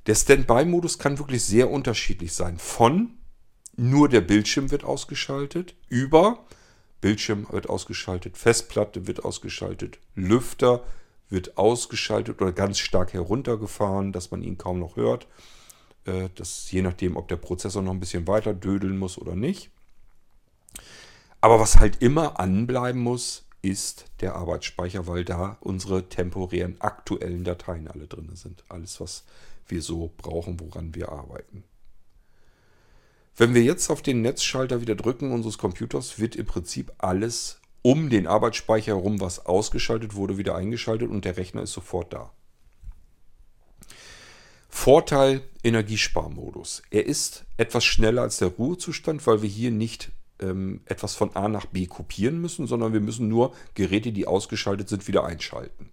Der 0.07 0.15
Standby-Modus 0.15 0.99
kann 0.99 1.17
wirklich 1.17 1.43
sehr 1.43 1.71
unterschiedlich 1.71 2.33
sein. 2.33 2.57
Von 2.59 3.17
nur 3.75 4.07
der 4.07 4.21
Bildschirm 4.21 4.71
wird 4.71 4.83
ausgeschaltet, 4.83 5.75
über 5.89 6.45
Bildschirm 7.01 7.47
wird 7.51 7.69
ausgeschaltet, 7.69 8.37
Festplatte 8.37 9.07
wird 9.07 9.25
ausgeschaltet, 9.25 9.99
Lüfter 10.15 10.83
wird 11.29 11.57
ausgeschaltet 11.57 12.41
oder 12.41 12.51
ganz 12.51 12.79
stark 12.79 13.13
heruntergefahren, 13.13 14.11
dass 14.11 14.31
man 14.31 14.41
ihn 14.41 14.57
kaum 14.57 14.79
noch 14.79 14.95
hört. 14.95 15.27
Äh, 16.05 16.29
das 16.35 16.71
je 16.71 16.81
nachdem, 16.81 17.17
ob 17.17 17.27
der 17.27 17.37
Prozessor 17.37 17.81
noch 17.81 17.91
ein 17.91 17.99
bisschen 17.99 18.27
weiter 18.27 18.53
dödeln 18.53 18.97
muss 18.97 19.17
oder 19.17 19.35
nicht. 19.35 19.71
Aber 21.41 21.59
was 21.59 21.79
halt 21.79 22.01
immer 22.01 22.39
anbleiben 22.39 23.01
muss, 23.01 23.44
ist 23.65 24.05
der 24.21 24.35
Arbeitsspeicher, 24.35 25.07
weil 25.07 25.25
da 25.25 25.57
unsere 25.59 26.07
temporären 26.07 26.79
aktuellen 26.81 27.43
Dateien 27.43 27.87
alle 27.87 28.05
drin 28.05 28.29
sind. 28.35 28.63
Alles, 28.69 29.01
was 29.01 29.23
wir 29.67 29.81
so 29.81 30.11
brauchen, 30.17 30.59
woran 30.59 30.93
wir 30.93 31.09
arbeiten. 31.09 31.63
Wenn 33.35 33.55
wir 33.55 33.63
jetzt 33.63 33.89
auf 33.89 34.03
den 34.03 34.21
Netzschalter 34.21 34.81
wieder 34.81 34.95
drücken 34.95 35.31
unseres 35.31 35.57
Computers, 35.57 36.19
wird 36.19 36.35
im 36.35 36.45
Prinzip 36.45 36.93
alles 36.99 37.59
um 37.81 38.09
den 38.09 38.27
Arbeitsspeicher 38.27 38.95
herum, 38.95 39.19
was 39.19 39.45
ausgeschaltet 39.45 40.13
wurde, 40.13 40.37
wieder 40.37 40.55
eingeschaltet 40.55 41.09
und 41.09 41.25
der 41.25 41.37
Rechner 41.37 41.63
ist 41.63 41.73
sofort 41.73 42.13
da. 42.13 42.31
Vorteil 44.69 45.41
Energiesparmodus. 45.63 46.83
Er 46.91 47.05
ist 47.05 47.45
etwas 47.57 47.83
schneller 47.83 48.21
als 48.21 48.37
der 48.37 48.49
Ruhezustand, 48.49 49.25
weil 49.25 49.41
wir 49.41 49.49
hier 49.49 49.71
nicht 49.71 50.11
ähm, 50.39 50.81
etwas 50.85 51.15
von 51.15 51.35
A 51.35 51.47
nach 51.47 51.65
B 51.65 51.87
kopieren 51.87 52.39
müssen, 52.41 52.67
sondern 52.67 52.93
wir 52.93 53.01
müssen 53.01 53.27
nur 53.27 53.53
Geräte, 53.73 54.11
die 54.11 54.27
ausgeschaltet 54.27 54.89
sind, 54.89 55.07
wieder 55.07 55.25
einschalten. 55.25 55.89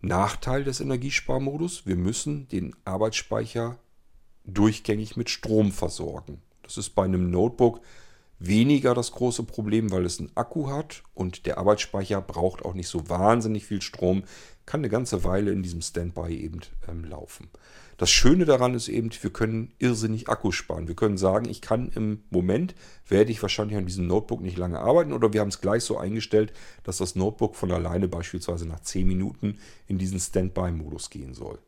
Nachteil 0.00 0.64
des 0.64 0.80
Energiesparmodus, 0.80 1.86
wir 1.86 1.96
müssen 1.96 2.48
den 2.48 2.74
Arbeitsspeicher 2.84 3.78
durchgängig 4.44 5.16
mit 5.16 5.30
Strom 5.30 5.70
versorgen. 5.70 6.42
Das 6.62 6.76
ist 6.76 6.90
bei 6.90 7.04
einem 7.04 7.30
Notebook 7.30 7.80
weniger 8.40 8.94
das 8.94 9.12
große 9.12 9.44
Problem, 9.44 9.92
weil 9.92 10.04
es 10.04 10.18
einen 10.18 10.32
Akku 10.34 10.68
hat 10.68 11.04
und 11.14 11.46
der 11.46 11.58
Arbeitsspeicher 11.58 12.20
braucht 12.20 12.64
auch 12.64 12.74
nicht 12.74 12.88
so 12.88 13.08
wahnsinnig 13.08 13.64
viel 13.64 13.82
Strom, 13.82 14.24
kann 14.66 14.80
eine 14.80 14.88
ganze 14.88 15.22
Weile 15.22 15.52
in 15.52 15.62
diesem 15.62 15.82
Standby 15.82 16.36
eben 16.36 16.60
ähm, 16.88 17.04
laufen. 17.04 17.48
Das 17.96 18.10
Schöne 18.10 18.44
daran 18.44 18.74
ist 18.74 18.88
eben, 18.88 19.10
wir 19.20 19.32
können 19.32 19.72
irrsinnig 19.78 20.28
Akku 20.28 20.50
sparen. 20.50 20.88
Wir 20.88 20.96
können 20.96 21.18
sagen, 21.18 21.48
ich 21.48 21.60
kann 21.60 21.90
im 21.94 22.24
Moment, 22.30 22.74
werde 23.06 23.30
ich 23.30 23.42
wahrscheinlich 23.42 23.76
an 23.76 23.86
diesem 23.86 24.06
Notebook 24.06 24.40
nicht 24.40 24.58
lange 24.58 24.80
arbeiten 24.80 25.12
oder 25.12 25.32
wir 25.32 25.40
haben 25.40 25.48
es 25.48 25.60
gleich 25.60 25.84
so 25.84 25.98
eingestellt, 25.98 26.52
dass 26.84 26.98
das 26.98 27.14
Notebook 27.14 27.54
von 27.54 27.70
alleine 27.70 28.08
beispielsweise 28.08 28.66
nach 28.66 28.80
10 28.80 29.06
Minuten 29.06 29.58
in 29.86 29.98
diesen 29.98 30.18
Standby-Modus 30.18 31.10
gehen 31.10 31.34
soll. 31.34 31.58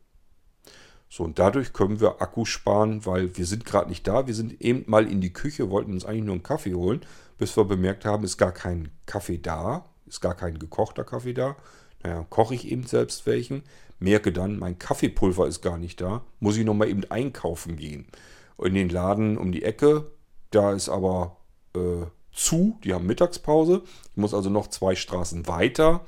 So, 1.09 1.23
und 1.23 1.39
dadurch 1.39 1.71
können 1.71 2.01
wir 2.01 2.21
Akku 2.21 2.45
sparen, 2.45 3.05
weil 3.05 3.37
wir 3.37 3.45
sind 3.45 3.63
gerade 3.63 3.89
nicht 3.89 4.07
da. 4.07 4.27
Wir 4.27 4.33
sind 4.33 4.59
eben 4.61 4.83
mal 4.87 5.09
in 5.09 5.21
die 5.21 5.31
Küche, 5.31 5.69
wollten 5.69 5.93
uns 5.93 6.03
eigentlich 6.03 6.25
nur 6.25 6.33
einen 6.33 6.43
Kaffee 6.43 6.73
holen, 6.73 7.01
bis 7.37 7.55
wir 7.55 7.65
bemerkt 7.65 8.05
haben, 8.05 8.23
ist 8.23 8.37
gar 8.37 8.51
kein 8.51 8.89
Kaffee 9.05 9.37
da, 9.37 9.85
ist 10.07 10.21
gar 10.21 10.35
kein 10.35 10.59
gekochter 10.59 11.03
Kaffee 11.03 11.33
da. 11.33 11.55
Naja, 12.05 12.23
koche 12.29 12.53
ich 12.53 12.69
eben 12.71 12.85
selbst 12.85 13.25
welchen, 13.25 13.63
merke 13.97 14.31
dann, 14.31 14.59
mein 14.59 14.77
Kaffeepulver 14.77 15.47
ist 15.47 15.63
gar 15.63 15.79
nicht 15.79 15.99
da, 16.01 16.23
muss 16.39 16.55
ich 16.55 16.63
nochmal 16.63 16.89
eben 16.89 17.03
einkaufen 17.09 17.77
gehen. 17.77 18.05
In 18.63 18.75
den 18.75 18.89
Laden 18.89 19.39
um 19.39 19.51
die 19.51 19.63
Ecke, 19.63 20.11
da 20.51 20.73
ist 20.73 20.87
aber 20.87 21.37
äh, 21.75 22.05
zu, 22.31 22.77
die 22.83 22.93
haben 22.93 23.07
Mittagspause. 23.07 23.81
Ich 24.11 24.17
muss 24.17 24.35
also 24.35 24.51
noch 24.51 24.67
zwei 24.67 24.93
Straßen 24.93 25.47
weiter, 25.47 26.05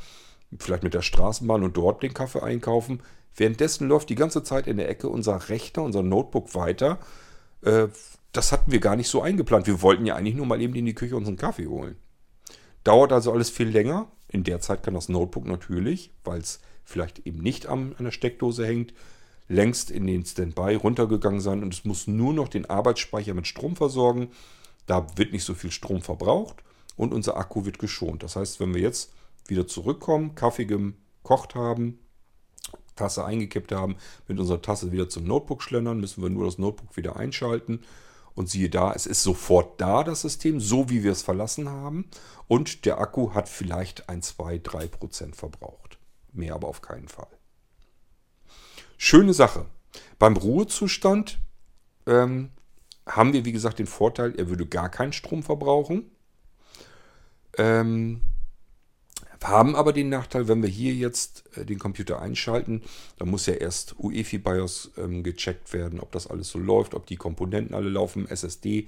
vielleicht 0.59 0.83
mit 0.83 0.93
der 0.93 1.01
Straßenbahn 1.01 1.63
und 1.63 1.75
dort 1.75 2.03
den 2.03 2.13
Kaffee 2.13 2.43
einkaufen. 2.43 3.01
Währenddessen 3.35 3.87
läuft 3.87 4.09
die 4.09 4.15
ganze 4.15 4.43
Zeit 4.43 4.67
in 4.67 4.77
der 4.77 4.89
Ecke 4.89 5.09
unser 5.09 5.49
Rechner, 5.49 5.81
unser 5.81 6.03
Notebook 6.03 6.53
weiter. 6.53 6.99
Äh, 7.63 7.87
das 8.33 8.51
hatten 8.51 8.71
wir 8.71 8.79
gar 8.79 8.97
nicht 8.97 9.09
so 9.09 9.23
eingeplant. 9.23 9.65
Wir 9.65 9.81
wollten 9.81 10.05
ja 10.05 10.15
eigentlich 10.15 10.35
nur 10.35 10.45
mal 10.45 10.61
eben 10.61 10.75
in 10.75 10.85
die 10.85 10.93
Küche 10.93 11.15
unseren 11.15 11.37
Kaffee 11.37 11.65
holen. 11.65 11.97
Dauert 12.87 13.11
also 13.11 13.33
alles 13.33 13.49
viel 13.49 13.67
länger. 13.67 14.07
In 14.29 14.45
der 14.45 14.61
Zeit 14.61 14.81
kann 14.81 14.93
das 14.93 15.09
Notebook 15.09 15.45
natürlich, 15.45 16.13
weil 16.23 16.39
es 16.39 16.61
vielleicht 16.85 17.27
eben 17.27 17.39
nicht 17.39 17.67
an 17.67 17.93
einer 17.99 18.13
Steckdose 18.13 18.65
hängt, 18.65 18.93
längst 19.49 19.91
in 19.91 20.07
den 20.07 20.23
Standby 20.23 20.75
runtergegangen 20.75 21.41
sein 21.41 21.63
und 21.63 21.73
es 21.73 21.83
muss 21.83 22.07
nur 22.07 22.33
noch 22.33 22.47
den 22.47 22.65
Arbeitsspeicher 22.65 23.33
mit 23.33 23.45
Strom 23.45 23.75
versorgen. 23.75 24.29
Da 24.85 25.05
wird 25.17 25.33
nicht 25.33 25.43
so 25.43 25.53
viel 25.53 25.69
Strom 25.69 26.01
verbraucht 26.01 26.63
und 26.95 27.13
unser 27.13 27.35
Akku 27.35 27.65
wird 27.65 27.77
geschont. 27.77 28.23
Das 28.23 28.37
heißt, 28.37 28.61
wenn 28.61 28.73
wir 28.73 28.81
jetzt 28.81 29.11
wieder 29.47 29.67
zurückkommen, 29.67 30.35
Kaffee 30.35 30.63
gekocht 30.63 31.55
haben, 31.55 31.99
Tasse 32.95 33.25
eingekippt 33.25 33.73
haben, 33.73 33.97
mit 34.29 34.39
unserer 34.39 34.61
Tasse 34.61 34.93
wieder 34.93 35.09
zum 35.09 35.25
Notebook 35.25 35.61
schlendern, 35.61 35.99
müssen 35.99 36.23
wir 36.23 36.29
nur 36.29 36.45
das 36.45 36.57
Notebook 36.57 36.95
wieder 36.95 37.17
einschalten. 37.17 37.81
Und 38.37 38.51
siehe 38.51 38.69
da, 38.69 38.93
es 38.93 39.07
ist 39.07 39.23
sofort 39.23 39.81
da, 39.81 40.03
das 40.03 40.21
System, 40.21 40.59
so 40.59 40.91
wie 40.91 41.03
wir 41.03 41.11
es 41.11 41.23
verlassen 41.23 41.69
haben. 41.69 42.05
Und 42.47 42.85
der 42.85 42.99
Akku 42.99 43.33
hat 43.33 43.49
vielleicht 43.49 44.09
ein, 44.09 44.21
zwei, 44.21 44.59
drei 44.59 44.85
Prozent 44.85 45.35
verbraucht. 45.35 45.97
Mehr 46.33 46.53
aber 46.53 46.67
auf 46.67 46.83
keinen 46.83 47.07
Fall. 47.07 47.31
Schöne 48.95 49.33
Sache. 49.33 49.65
Beim 50.19 50.37
Ruhezustand 50.37 51.39
ähm, 52.05 52.51
haben 53.07 53.33
wir, 53.33 53.43
wie 53.43 53.53
gesagt, 53.53 53.79
den 53.79 53.87
Vorteil, 53.87 54.35
er 54.37 54.49
würde 54.49 54.67
gar 54.67 54.89
keinen 54.89 55.13
Strom 55.13 55.41
verbrauchen. 55.41 56.11
Ähm, 57.57 58.21
haben 59.43 59.75
aber 59.75 59.93
den 59.93 60.09
Nachteil, 60.09 60.47
wenn 60.47 60.61
wir 60.61 60.69
hier 60.69 60.93
jetzt 60.93 61.43
äh, 61.55 61.65
den 61.65 61.79
Computer 61.79 62.21
einschalten, 62.21 62.81
dann 63.17 63.29
muss 63.29 63.45
ja 63.45 63.53
erst 63.53 63.95
UEFI 63.99 64.39
BIOS 64.39 64.91
ähm, 64.97 65.23
gecheckt 65.23 65.73
werden, 65.73 65.99
ob 65.99 66.11
das 66.11 66.27
alles 66.27 66.49
so 66.49 66.59
läuft, 66.59 66.93
ob 66.93 67.05
die 67.05 67.17
Komponenten 67.17 67.75
alle 67.75 67.89
laufen, 67.89 68.27
SSD 68.27 68.87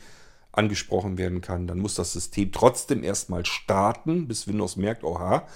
angesprochen 0.51 1.17
werden 1.17 1.41
kann. 1.41 1.67
Dann 1.67 1.79
muss 1.79 1.95
das 1.95 2.13
System 2.13 2.51
trotzdem 2.51 3.03
erstmal 3.03 3.45
starten, 3.45 4.27
bis 4.27 4.47
Windows 4.47 4.75
merkt, 4.75 5.03
oha, 5.03 5.47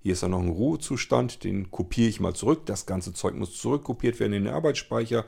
hier 0.00 0.14
ist 0.14 0.22
ja 0.22 0.28
noch 0.28 0.40
ein 0.40 0.48
Ruhezustand, 0.48 1.44
den 1.44 1.70
kopiere 1.70 2.08
ich 2.08 2.20
mal 2.20 2.34
zurück. 2.34 2.66
Das 2.66 2.86
ganze 2.86 3.12
Zeug 3.12 3.34
muss 3.36 3.56
zurückkopiert 3.56 4.18
werden 4.18 4.32
in 4.32 4.44
den 4.44 4.52
Arbeitsspeicher. 4.52 5.24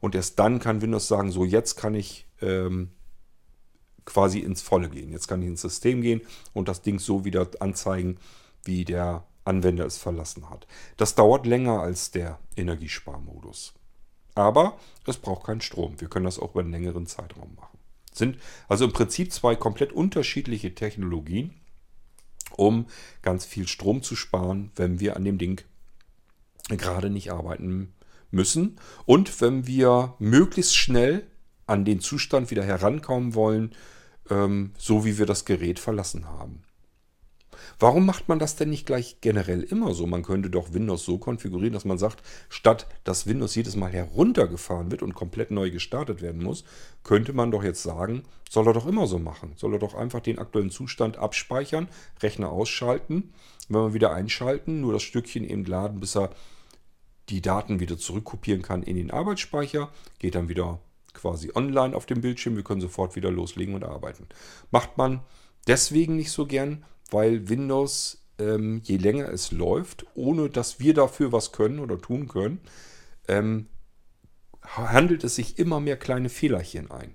Und 0.00 0.14
erst 0.14 0.38
dann 0.38 0.58
kann 0.60 0.82
Windows 0.82 1.08
sagen, 1.08 1.32
so 1.32 1.44
jetzt 1.44 1.76
kann 1.76 1.94
ich 1.94 2.26
ähm, 2.42 2.90
quasi 4.04 4.40
ins 4.40 4.62
Volle 4.62 4.90
gehen. 4.90 5.12
Jetzt 5.12 5.28
kann 5.28 5.42
ich 5.42 5.48
ins 5.48 5.62
System 5.62 6.02
gehen 6.02 6.20
und 6.52 6.68
das 6.68 6.82
Ding 6.82 6.98
so 6.98 7.24
wieder 7.24 7.48
anzeigen, 7.60 8.18
wie 8.64 8.84
der 8.84 9.24
Anwender 9.44 9.86
es 9.86 9.96
verlassen 9.96 10.50
hat. 10.50 10.66
Das 10.96 11.14
dauert 11.14 11.46
länger 11.46 11.80
als 11.80 12.10
der 12.10 12.38
Energiesparmodus. 12.56 13.74
Aber 14.34 14.78
es 15.06 15.16
braucht 15.16 15.46
keinen 15.46 15.60
Strom. 15.60 16.00
Wir 16.00 16.08
können 16.08 16.26
das 16.26 16.38
auch 16.38 16.52
über 16.52 16.60
einen 16.60 16.70
längeren 16.70 17.06
Zeitraum 17.06 17.54
machen. 17.56 17.78
Sind 18.12 18.38
also 18.68 18.84
im 18.84 18.92
Prinzip 18.92 19.32
zwei 19.32 19.56
komplett 19.56 19.92
unterschiedliche 19.92 20.74
Technologien, 20.74 21.54
um 22.56 22.86
ganz 23.22 23.44
viel 23.44 23.66
Strom 23.66 24.02
zu 24.02 24.16
sparen, 24.16 24.70
wenn 24.76 25.00
wir 25.00 25.16
an 25.16 25.24
dem 25.24 25.38
Ding 25.38 25.62
gerade 26.68 27.10
nicht 27.10 27.32
arbeiten 27.32 27.94
müssen 28.30 28.78
und 29.06 29.40
wenn 29.40 29.66
wir 29.66 30.14
möglichst 30.18 30.76
schnell 30.76 31.26
an 31.66 31.84
den 31.84 32.00
Zustand 32.00 32.50
wieder 32.50 32.64
herankommen 32.64 33.34
wollen, 33.34 33.74
ähm, 34.30 34.72
so 34.76 35.04
wie 35.04 35.18
wir 35.18 35.26
das 35.26 35.44
Gerät 35.44 35.78
verlassen 35.78 36.26
haben. 36.26 36.62
Warum 37.78 38.06
macht 38.06 38.28
man 38.28 38.38
das 38.38 38.56
denn 38.56 38.70
nicht 38.70 38.86
gleich 38.86 39.20
generell 39.20 39.62
immer 39.62 39.94
so? 39.94 40.06
Man 40.06 40.22
könnte 40.22 40.50
doch 40.50 40.72
Windows 40.72 41.04
so 41.04 41.18
konfigurieren, 41.18 41.72
dass 41.72 41.84
man 41.84 41.98
sagt, 41.98 42.22
statt 42.48 42.86
dass 43.04 43.26
Windows 43.26 43.54
jedes 43.54 43.76
Mal 43.76 43.92
heruntergefahren 43.92 44.90
wird 44.90 45.02
und 45.02 45.14
komplett 45.14 45.50
neu 45.50 45.70
gestartet 45.70 46.22
werden 46.22 46.42
muss, 46.42 46.64
könnte 47.04 47.32
man 47.32 47.50
doch 47.50 47.62
jetzt 47.62 47.82
sagen, 47.82 48.24
soll 48.50 48.66
er 48.66 48.72
doch 48.72 48.86
immer 48.86 49.06
so 49.06 49.18
machen. 49.18 49.52
Soll 49.56 49.74
er 49.74 49.78
doch 49.78 49.94
einfach 49.94 50.20
den 50.20 50.38
aktuellen 50.38 50.70
Zustand 50.70 51.18
abspeichern, 51.18 51.88
Rechner 52.22 52.50
ausschalten, 52.50 53.32
wenn 53.68 53.82
wir 53.82 53.94
wieder 53.94 54.12
einschalten, 54.12 54.80
nur 54.80 54.92
das 54.92 55.02
Stückchen 55.02 55.44
eben 55.44 55.64
laden, 55.64 56.00
bis 56.00 56.16
er 56.16 56.30
die 57.28 57.42
Daten 57.42 57.80
wieder 57.80 57.98
zurückkopieren 57.98 58.62
kann 58.62 58.82
in 58.82 58.96
den 58.96 59.10
Arbeitsspeicher, 59.10 59.90
geht 60.18 60.34
dann 60.34 60.48
wieder 60.48 60.80
quasi 61.12 61.50
online 61.54 61.94
auf 61.94 62.06
dem 62.06 62.20
Bildschirm. 62.20 62.56
Wir 62.56 62.64
können 62.64 62.80
sofort 62.80 63.16
wieder 63.16 63.30
loslegen 63.30 63.74
und 63.74 63.84
arbeiten. 63.84 64.26
Macht 64.70 64.96
man 64.96 65.20
deswegen 65.66 66.16
nicht 66.16 66.30
so 66.30 66.46
gern, 66.46 66.84
weil 67.10 67.48
Windows, 67.48 68.24
ähm, 68.38 68.80
je 68.84 68.96
länger 68.96 69.28
es 69.30 69.50
läuft, 69.52 70.06
ohne 70.14 70.50
dass 70.50 70.80
wir 70.80 70.94
dafür 70.94 71.32
was 71.32 71.52
können 71.52 71.78
oder 71.78 72.00
tun 72.00 72.28
können, 72.28 72.60
ähm, 73.26 73.66
handelt 74.62 75.24
es 75.24 75.36
sich 75.36 75.58
immer 75.58 75.80
mehr 75.80 75.96
kleine 75.96 76.28
Fehlerchen 76.28 76.90
ein. 76.90 77.14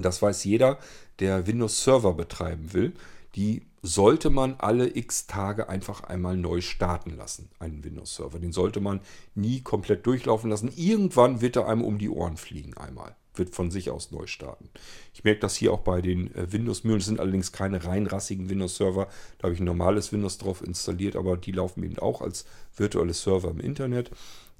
Das 0.00 0.20
weiß 0.20 0.44
jeder, 0.44 0.78
der 1.18 1.46
Windows 1.46 1.82
Server 1.82 2.14
betreiben 2.14 2.72
will. 2.72 2.94
Die 3.34 3.68
sollte 3.82 4.30
man 4.30 4.56
alle 4.58 4.94
x 4.96 5.26
Tage 5.26 5.68
einfach 5.68 6.04
einmal 6.04 6.36
neu 6.36 6.60
starten 6.60 7.16
lassen, 7.16 7.50
einen 7.58 7.84
Windows-Server. 7.84 8.38
Den 8.38 8.52
sollte 8.52 8.80
man 8.80 9.00
nie 9.34 9.60
komplett 9.60 10.06
durchlaufen 10.06 10.50
lassen. 10.50 10.72
Irgendwann 10.74 11.40
wird 11.40 11.56
er 11.56 11.68
einem 11.68 11.84
um 11.84 11.98
die 11.98 12.08
Ohren 12.08 12.36
fliegen 12.36 12.76
einmal. 12.76 13.14
Wird 13.38 13.54
von 13.54 13.70
sich 13.70 13.90
aus 13.90 14.10
neu 14.10 14.26
starten. 14.26 14.68
Ich 15.14 15.24
merke 15.24 15.40
das 15.40 15.56
hier 15.56 15.72
auch 15.72 15.80
bei 15.80 16.02
den 16.02 16.34
äh, 16.34 16.52
Windows-Mühlen. 16.52 16.98
Das 16.98 17.06
sind 17.06 17.20
allerdings 17.20 17.52
keine 17.52 17.84
rein 17.84 18.06
rassigen 18.06 18.50
Windows-Server. 18.50 19.08
Da 19.38 19.44
habe 19.44 19.54
ich 19.54 19.60
ein 19.60 19.64
normales 19.64 20.12
Windows 20.12 20.38
drauf 20.38 20.62
installiert, 20.62 21.16
aber 21.16 21.36
die 21.36 21.52
laufen 21.52 21.82
eben 21.84 21.98
auch 21.98 22.20
als 22.20 22.44
virtuelle 22.76 23.14
Server 23.14 23.50
im 23.50 23.60
Internet. 23.60 24.10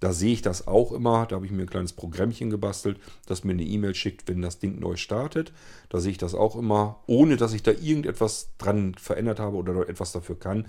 Da 0.00 0.12
sehe 0.12 0.32
ich 0.32 0.42
das 0.42 0.66
auch 0.66 0.92
immer. 0.92 1.26
Da 1.26 1.36
habe 1.36 1.46
ich 1.46 1.52
mir 1.52 1.62
ein 1.62 1.70
kleines 1.70 1.92
Programmchen 1.92 2.50
gebastelt, 2.50 2.98
das 3.26 3.44
mir 3.44 3.52
eine 3.52 3.64
E-Mail 3.64 3.94
schickt, 3.94 4.28
wenn 4.28 4.42
das 4.42 4.58
Ding 4.58 4.78
neu 4.78 4.96
startet. 4.96 5.52
Da 5.88 5.98
sehe 5.98 6.12
ich 6.12 6.18
das 6.18 6.34
auch 6.34 6.56
immer, 6.56 7.02
ohne 7.06 7.36
dass 7.36 7.52
ich 7.52 7.62
da 7.62 7.72
irgendetwas 7.72 8.50
dran 8.58 8.94
verändert 8.94 9.40
habe 9.40 9.56
oder 9.56 9.88
etwas 9.88 10.12
dafür 10.12 10.38
kann. 10.38 10.66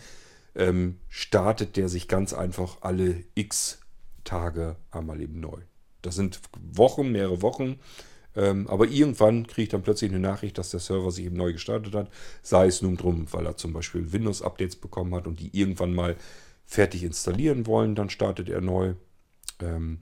Ähm, 0.56 0.98
startet 1.10 1.78
der 1.78 1.90
sich 1.90 2.08
ganz 2.08 2.34
einfach 2.34 2.78
alle 2.82 3.24
x 3.36 3.80
Tage 4.24 4.76
einmal 4.92 5.22
eben 5.22 5.40
neu. 5.40 5.60
Das 6.02 6.16
sind 6.16 6.40
Wochen, 6.60 7.12
mehrere 7.12 7.42
Wochen. 7.42 7.80
Ähm, 8.36 8.68
aber 8.68 8.88
irgendwann 8.88 9.48
kriege 9.48 9.64
ich 9.64 9.70
dann 9.70 9.82
plötzlich 9.82 10.12
eine 10.12 10.20
Nachricht, 10.20 10.58
dass 10.58 10.70
der 10.70 10.80
Server 10.80 11.12
sich 11.12 11.26
eben 11.26 11.38
neu 11.38 11.54
gestartet 11.54 11.96
hat. 11.96 12.10
Sei 12.42 12.68
es 12.68 12.82
nun 12.82 12.98
drum, 12.98 13.26
weil 13.32 13.46
er 13.46 13.58
zum 13.58 13.74
Beispiel 13.74 14.12
Windows-Updates 14.12 14.76
bekommen 14.76 15.16
hat 15.16 15.28
und 15.28 15.40
die 15.40 15.58
irgendwann 15.58 15.94
mal 15.94 16.16
fertig 16.66 17.04
installieren 17.04 17.66
wollen. 17.66 17.96
Dann 17.96 18.10
startet 18.10 18.50
er 18.50 18.62
neu. 18.62 18.94
Ähm, 19.60 20.02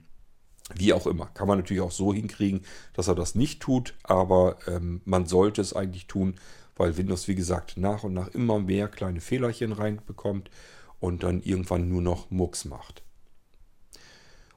wie 0.74 0.92
auch 0.92 1.06
immer. 1.06 1.26
Kann 1.26 1.48
man 1.48 1.58
natürlich 1.58 1.82
auch 1.82 1.90
so 1.90 2.12
hinkriegen, 2.12 2.60
dass 2.92 3.08
er 3.08 3.14
das 3.14 3.34
nicht 3.34 3.60
tut, 3.60 3.94
aber 4.02 4.58
ähm, 4.66 5.00
man 5.04 5.26
sollte 5.26 5.62
es 5.62 5.72
eigentlich 5.72 6.06
tun, 6.06 6.34
weil 6.76 6.96
Windows, 6.96 7.26
wie 7.28 7.34
gesagt, 7.34 7.76
nach 7.76 8.04
und 8.04 8.14
nach 8.14 8.28
immer 8.28 8.58
mehr 8.58 8.88
kleine 8.88 9.20
Fehlerchen 9.20 9.72
reinbekommt 9.72 10.50
und 11.00 11.22
dann 11.22 11.42
irgendwann 11.42 11.88
nur 11.88 12.02
noch 12.02 12.30
Mucks 12.30 12.64
macht. 12.64 13.02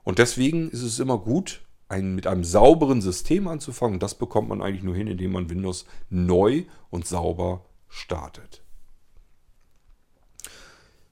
Und 0.03 0.19
deswegen 0.19 0.69
ist 0.69 0.81
es 0.81 0.99
immer 0.99 1.17
gut, 1.17 1.61
ein, 1.87 2.15
mit 2.15 2.25
einem 2.25 2.43
sauberen 2.43 3.01
System 3.01 3.47
anzufangen. 3.47 3.99
Das 3.99 4.15
bekommt 4.15 4.49
man 4.49 4.61
eigentlich 4.61 4.83
nur 4.83 4.95
hin, 4.95 5.07
indem 5.07 5.33
man 5.33 5.49
Windows 5.49 5.85
neu 6.09 6.63
und 6.89 7.05
sauber 7.05 7.65
startet. 7.89 8.61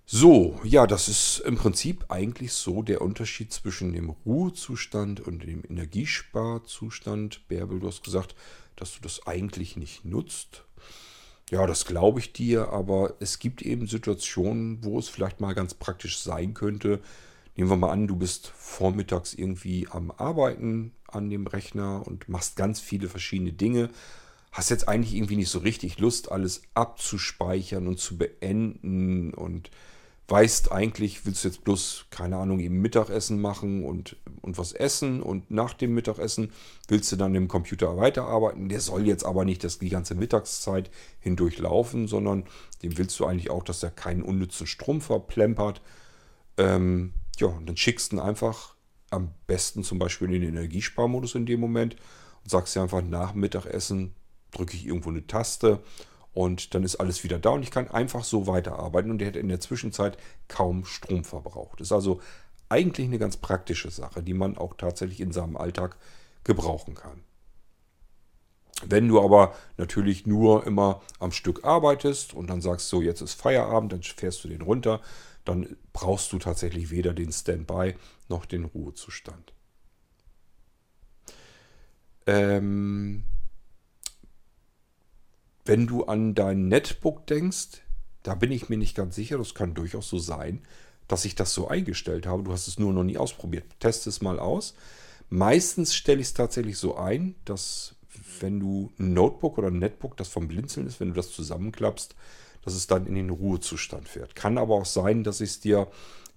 So, 0.05 0.59
ja, 0.63 0.87
das 0.87 1.07
ist 1.07 1.43
im 1.45 1.55
Prinzip 1.55 2.05
eigentlich 2.09 2.53
so 2.53 2.81
der 2.81 3.01
Unterschied 3.01 3.53
zwischen 3.53 3.93
dem 3.93 4.09
Ruhezustand 4.09 5.19
und 5.19 5.43
dem 5.43 5.63
Energiesparzustand. 5.69 7.47
Bärbel, 7.47 7.79
du 7.79 7.87
hast 7.87 8.03
gesagt, 8.03 8.33
dass 8.75 8.95
du 8.95 9.01
das 9.01 9.27
eigentlich 9.27 9.77
nicht 9.77 10.05
nutzt. 10.05 10.63
Ja, 11.51 11.67
das 11.67 11.85
glaube 11.85 12.19
ich 12.19 12.33
dir, 12.33 12.69
aber 12.69 13.15
es 13.19 13.37
gibt 13.37 13.61
eben 13.61 13.85
Situationen, 13.85 14.83
wo 14.83 14.97
es 14.97 15.09
vielleicht 15.09 15.41
mal 15.41 15.53
ganz 15.53 15.75
praktisch 15.75 16.17
sein 16.17 16.55
könnte. 16.55 17.01
Nehmen 17.59 17.71
wir 17.71 17.75
mal 17.75 17.91
an, 17.91 18.07
du 18.07 18.15
bist 18.15 18.53
vormittags 18.55 19.33
irgendwie 19.33 19.85
am 19.91 20.11
Arbeiten 20.11 20.93
an 21.09 21.29
dem 21.29 21.45
Rechner 21.45 22.07
und 22.07 22.29
machst 22.29 22.55
ganz 22.55 22.79
viele 22.79 23.09
verschiedene 23.09 23.51
Dinge. 23.51 23.89
Hast 24.53 24.69
jetzt 24.69 24.87
eigentlich 24.87 25.13
irgendwie 25.13 25.35
nicht 25.35 25.49
so 25.49 25.59
richtig 25.59 25.99
Lust, 25.99 26.31
alles 26.31 26.61
abzuspeichern 26.73 27.85
und 27.87 27.99
zu 27.99 28.17
beenden 28.17 29.33
und 29.33 29.71
weißt 30.29 30.71
eigentlich, 30.71 31.25
willst 31.25 31.43
du 31.43 31.49
jetzt 31.49 31.65
bloß, 31.65 32.05
keine 32.11 32.37
Ahnung, 32.37 32.61
eben 32.61 32.79
Mittagessen 32.79 33.41
machen 33.41 33.83
und, 33.83 34.15
und 34.39 34.57
was 34.57 34.71
essen 34.71 35.21
und 35.21 35.51
nach 35.51 35.73
dem 35.73 35.93
Mittagessen 35.93 36.53
willst 36.87 37.11
du 37.11 37.17
dann 37.17 37.35
im 37.35 37.49
Computer 37.49 37.97
weiterarbeiten. 37.97 38.69
Der 38.69 38.79
soll 38.79 39.05
jetzt 39.05 39.25
aber 39.25 39.43
nicht 39.43 39.65
das, 39.65 39.79
die 39.79 39.89
ganze 39.89 40.15
Mittagszeit 40.15 40.89
hindurch 41.19 41.57
laufen, 41.57 42.07
sondern 42.07 42.45
dem 42.83 42.97
willst 42.97 43.19
du 43.19 43.25
eigentlich 43.25 43.49
auch, 43.49 43.63
dass 43.63 43.83
er 43.83 43.91
keinen 43.91 44.21
unnützen 44.21 44.65
Strom 44.65 45.01
verplempert. 45.01 45.81
Ähm, 46.55 47.11
ja, 47.39 47.47
und 47.47 47.67
dann 47.67 47.77
schickst 47.77 48.11
du 48.11 48.17
ihn 48.17 48.19
einfach 48.19 48.75
am 49.09 49.31
besten 49.47 49.83
zum 49.83 49.99
Beispiel 49.99 50.27
in 50.27 50.41
den 50.41 50.49
Energiesparmodus 50.49 51.35
in 51.35 51.45
dem 51.45 51.59
Moment 51.59 51.95
und 52.43 52.49
sagst 52.49 52.75
dir 52.75 52.81
einfach 52.81 53.01
nach 53.01 53.33
Mittagessen 53.33 54.13
drücke 54.51 54.75
ich 54.75 54.85
irgendwo 54.85 55.09
eine 55.09 55.25
Taste 55.27 55.81
und 56.33 56.73
dann 56.73 56.83
ist 56.83 56.97
alles 56.97 57.23
wieder 57.23 57.39
da 57.39 57.51
und 57.51 57.63
ich 57.63 57.71
kann 57.71 57.89
einfach 57.89 58.23
so 58.23 58.47
weiterarbeiten 58.47 59.11
und 59.11 59.19
der 59.19 59.29
hat 59.29 59.35
in 59.35 59.49
der 59.49 59.59
Zwischenzeit 59.59 60.17
kaum 60.47 60.85
Strom 60.85 61.23
verbraucht. 61.23 61.81
Ist 61.81 61.91
also 61.91 62.21
eigentlich 62.69 63.07
eine 63.07 63.19
ganz 63.19 63.37
praktische 63.37 63.89
Sache, 63.89 64.21
die 64.21 64.33
man 64.33 64.57
auch 64.57 64.75
tatsächlich 64.75 65.21
in 65.21 65.31
seinem 65.31 65.57
Alltag 65.57 65.97
gebrauchen 66.43 66.95
kann. 66.95 67.23
Wenn 68.85 69.07
du 69.07 69.21
aber 69.21 69.53
natürlich 69.77 70.25
nur 70.25 70.65
immer 70.65 71.01
am 71.19 71.31
Stück 71.31 71.65
arbeitest 71.65 72.33
und 72.33 72.49
dann 72.49 72.61
sagst 72.61 72.87
so, 72.87 73.01
jetzt 73.01 73.21
ist 73.21 73.33
Feierabend, 73.33 73.91
dann 73.91 74.03
fährst 74.03 74.43
du 74.43 74.47
den 74.47 74.61
runter, 74.61 75.01
dann 75.45 75.77
brauchst 75.93 76.31
du 76.33 76.39
tatsächlich 76.39 76.91
weder 76.91 77.13
den 77.13 77.31
Standby 77.31 77.95
noch 78.27 78.45
den 78.45 78.65
Ruhezustand. 78.65 79.53
Ähm, 82.27 83.23
wenn 85.65 85.87
du 85.87 86.05
an 86.05 86.35
dein 86.35 86.67
Netbook 86.67 87.25
denkst, 87.27 87.81
da 88.23 88.35
bin 88.35 88.51
ich 88.51 88.69
mir 88.69 88.77
nicht 88.77 88.95
ganz 88.95 89.15
sicher, 89.15 89.37
das 89.37 89.55
kann 89.55 89.73
durchaus 89.73 90.09
so 90.09 90.19
sein, 90.19 90.61
dass 91.07 91.25
ich 91.25 91.35
das 91.35 91.53
so 91.53 91.67
eingestellt 91.67 92.27
habe. 92.27 92.43
Du 92.43 92.51
hast 92.51 92.67
es 92.67 92.77
nur 92.77 92.93
noch 92.93 93.03
nie 93.03 93.17
ausprobiert. 93.17 93.65
Test 93.79 94.05
es 94.07 94.21
mal 94.21 94.39
aus. 94.39 94.75
Meistens 95.29 95.95
stelle 95.95 96.21
ich 96.21 96.27
es 96.27 96.33
tatsächlich 96.33 96.77
so 96.77 96.95
ein, 96.95 97.35
dass 97.45 97.95
wenn 98.39 98.59
du 98.59 98.91
ein 98.99 99.13
Notebook 99.13 99.57
oder 99.57 99.67
ein 99.67 99.79
Netbook, 99.79 100.17
das 100.17 100.27
vom 100.27 100.47
Blinzeln 100.47 100.87
ist, 100.87 100.99
wenn 100.99 101.09
du 101.09 101.13
das 101.15 101.31
zusammenklappst, 101.31 102.15
dass 102.63 102.73
es 102.73 102.87
dann 102.87 103.05
in 103.05 103.15
den 103.15 103.29
Ruhezustand 103.29 104.07
fährt. 104.07 104.35
Kann 104.35 104.57
aber 104.57 104.75
auch 104.75 104.85
sein, 104.85 105.23
dass 105.23 105.41
ich 105.41 105.51
es 105.51 105.59
dir 105.59 105.87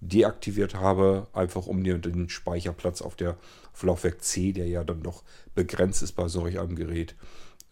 deaktiviert 0.00 0.74
habe, 0.74 1.28
einfach 1.32 1.66
um 1.66 1.84
dir 1.84 1.98
den 1.98 2.28
Speicherplatz 2.28 3.02
auf 3.02 3.14
der 3.14 3.36
auf 3.72 3.82
Laufwerk 3.82 4.22
C, 4.22 4.52
der 4.52 4.66
ja 4.66 4.84
dann 4.84 5.00
noch 5.00 5.22
begrenzt 5.54 6.02
ist 6.02 6.12
bei 6.12 6.28
solch 6.28 6.58
einem 6.58 6.76
Gerät, 6.76 7.14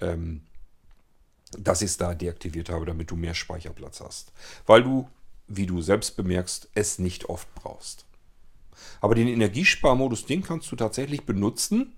ähm, 0.00 0.42
dass 1.58 1.82
ich 1.82 1.90
es 1.90 1.96
da 1.96 2.14
deaktiviert 2.14 2.70
habe, 2.70 2.86
damit 2.86 3.10
du 3.10 3.16
mehr 3.16 3.34
Speicherplatz 3.34 4.00
hast. 4.00 4.32
Weil 4.66 4.82
du, 4.82 5.08
wie 5.48 5.66
du 5.66 5.82
selbst 5.82 6.16
bemerkst, 6.16 6.70
es 6.74 6.98
nicht 6.98 7.26
oft 7.26 7.52
brauchst. 7.54 8.06
Aber 9.00 9.14
den 9.14 9.28
Energiesparmodus, 9.28 10.24
den 10.24 10.42
kannst 10.42 10.70
du 10.72 10.76
tatsächlich 10.76 11.26
benutzen, 11.26 11.96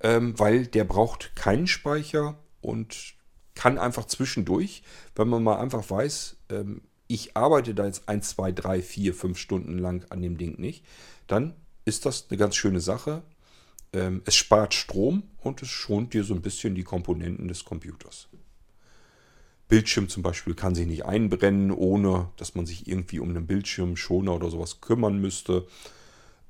ähm, 0.00 0.38
weil 0.38 0.66
der 0.66 0.84
braucht 0.84 1.34
keinen 1.36 1.66
Speicher 1.66 2.38
und 2.60 3.14
kann 3.54 3.78
einfach 3.78 4.06
zwischendurch, 4.06 4.82
wenn 5.14 5.28
man 5.28 5.42
mal 5.42 5.58
einfach 5.58 5.88
weiß, 5.88 6.36
ähm, 6.50 6.82
ich 7.06 7.36
arbeite 7.36 7.74
da 7.74 7.86
jetzt 7.86 8.08
1, 8.08 8.30
2, 8.30 8.52
3, 8.52 8.82
4, 8.82 9.14
5 9.14 9.38
Stunden 9.38 9.78
lang 9.78 10.06
an 10.10 10.22
dem 10.22 10.38
Ding 10.38 10.58
nicht, 10.58 10.84
dann 11.26 11.54
ist 11.84 12.06
das 12.06 12.26
eine 12.30 12.38
ganz 12.38 12.56
schöne 12.56 12.80
Sache. 12.80 13.22
Ähm, 13.92 14.22
es 14.24 14.34
spart 14.34 14.72
Strom 14.72 15.24
und 15.38 15.60
es 15.60 15.68
schont 15.68 16.14
dir 16.14 16.24
so 16.24 16.32
ein 16.34 16.40
bisschen 16.42 16.74
die 16.74 16.84
Komponenten 16.84 17.48
des 17.48 17.64
Computers. 17.64 18.28
Bildschirm 19.68 20.08
zum 20.08 20.22
Beispiel 20.22 20.54
kann 20.54 20.74
sich 20.74 20.86
nicht 20.86 21.04
einbrennen, 21.04 21.70
ohne 21.70 22.30
dass 22.36 22.54
man 22.54 22.66
sich 22.66 22.86
irgendwie 22.88 23.20
um 23.20 23.30
einen 23.30 23.46
Bildschirmschoner 23.46 24.34
oder 24.34 24.50
sowas 24.50 24.80
kümmern 24.80 25.18
müsste. 25.18 25.66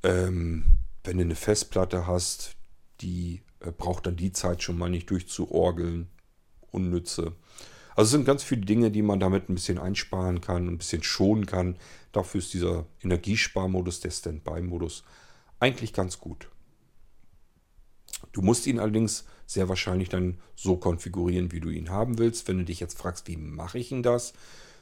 Ähm, 0.03 0.65
wenn 1.05 1.19
du 1.19 1.25
eine 1.25 1.37
Festplatte 1.37 2.07
hast, 2.07 2.57
die 3.01 3.43
äh, 3.61 3.71
braucht 3.71 4.07
dann 4.07 4.17
die 4.17 4.33
Zeit 4.33 4.63
schon 4.63 4.79
mal 4.79 4.91
nicht 4.91 5.11
durchzuorgeln. 5.11 6.09
Unnütze. 6.73 7.35
Also 7.95 8.09
es 8.09 8.11
sind 8.11 8.25
ganz 8.25 8.43
viele 8.43 8.63
Dinge, 8.63 8.91
die 8.91 9.03
man 9.03 9.21
damit 9.21 9.49
ein 9.49 9.55
bisschen 9.55 9.79
einsparen 9.79 10.41
kann, 10.41 10.67
ein 10.67 10.79
bisschen 10.79 11.03
schonen 11.03 11.47
kann. 11.47 11.77
Dafür 12.13 12.39
ist 12.39 12.55
dieser 12.55 12.87
Energiesparmodus, 13.03 14.01
der 14.01 14.11
Standby-Modus, 14.11 15.05
eigentlich 15.61 15.93
ganz 15.93 16.19
gut. 16.19 16.49
Du 18.33 18.41
musst 18.41 18.67
ihn 18.67 18.79
allerdings 18.79 19.25
sehr 19.47 19.69
wahrscheinlich 19.69 20.09
dann 20.09 20.39
so 20.57 20.77
konfigurieren, 20.77 21.53
wie 21.53 21.61
du 21.61 21.69
ihn 21.69 21.91
haben 21.91 22.19
willst. 22.19 22.49
Wenn 22.49 22.59
du 22.59 22.65
dich 22.65 22.81
jetzt 22.81 22.97
fragst, 22.97 23.29
wie 23.29 23.37
mache 23.37 23.79
ich 23.79 23.91
denn 23.91 24.03
das? 24.03 24.33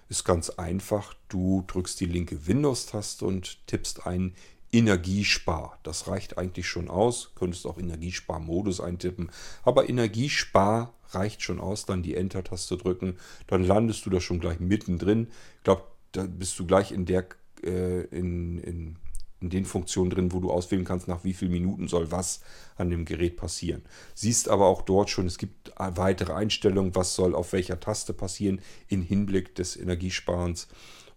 Ist 0.08 0.24
ganz 0.24 0.50
einfach. 0.50 1.14
Du 1.28 1.64
drückst 1.66 2.00
die 2.00 2.06
linke 2.06 2.46
Windows-Taste 2.46 3.24
und 3.24 3.66
tippst 3.66 4.06
ein 4.06 4.34
Energiespar. 4.72 5.78
Das 5.82 6.06
reicht 6.06 6.38
eigentlich 6.38 6.68
schon 6.68 6.88
aus. 6.88 7.32
Könntest 7.34 7.66
auch 7.66 7.78
Energiesparmodus 7.78 8.80
eintippen. 8.80 9.30
Aber 9.64 9.88
Energiespar 9.88 10.94
reicht 11.14 11.42
schon 11.42 11.60
aus. 11.60 11.86
Dann 11.86 12.02
die 12.02 12.14
Enter-Taste 12.14 12.76
drücken. 12.76 13.16
Dann 13.46 13.64
landest 13.64 14.06
du 14.06 14.10
da 14.10 14.20
schon 14.20 14.40
gleich 14.40 14.60
mittendrin. 14.60 15.28
Ich 15.58 15.64
glaube, 15.64 15.82
da 16.12 16.24
bist 16.24 16.58
du 16.58 16.66
gleich 16.66 16.92
in 16.92 17.06
der 17.06 17.26
äh, 17.62 18.02
in, 18.06 18.58
in 18.58 18.96
in 19.40 19.48
den 19.48 19.64
Funktionen 19.64 20.10
drin, 20.10 20.32
wo 20.32 20.40
du 20.40 20.50
auswählen 20.50 20.84
kannst, 20.84 21.08
nach 21.08 21.24
wie 21.24 21.32
vielen 21.32 21.52
Minuten 21.52 21.88
soll 21.88 22.12
was 22.12 22.40
an 22.76 22.90
dem 22.90 23.04
Gerät 23.04 23.36
passieren. 23.36 23.82
Siehst 24.14 24.48
aber 24.48 24.66
auch 24.66 24.82
dort 24.82 25.10
schon, 25.10 25.26
es 25.26 25.38
gibt 25.38 25.72
weitere 25.76 26.34
Einstellungen, 26.34 26.94
was 26.94 27.14
soll 27.14 27.34
auf 27.34 27.52
welcher 27.52 27.80
Taste 27.80 28.12
passieren 28.12 28.60
im 28.88 29.02
Hinblick 29.02 29.54
des 29.54 29.76
Energiesparens 29.76 30.68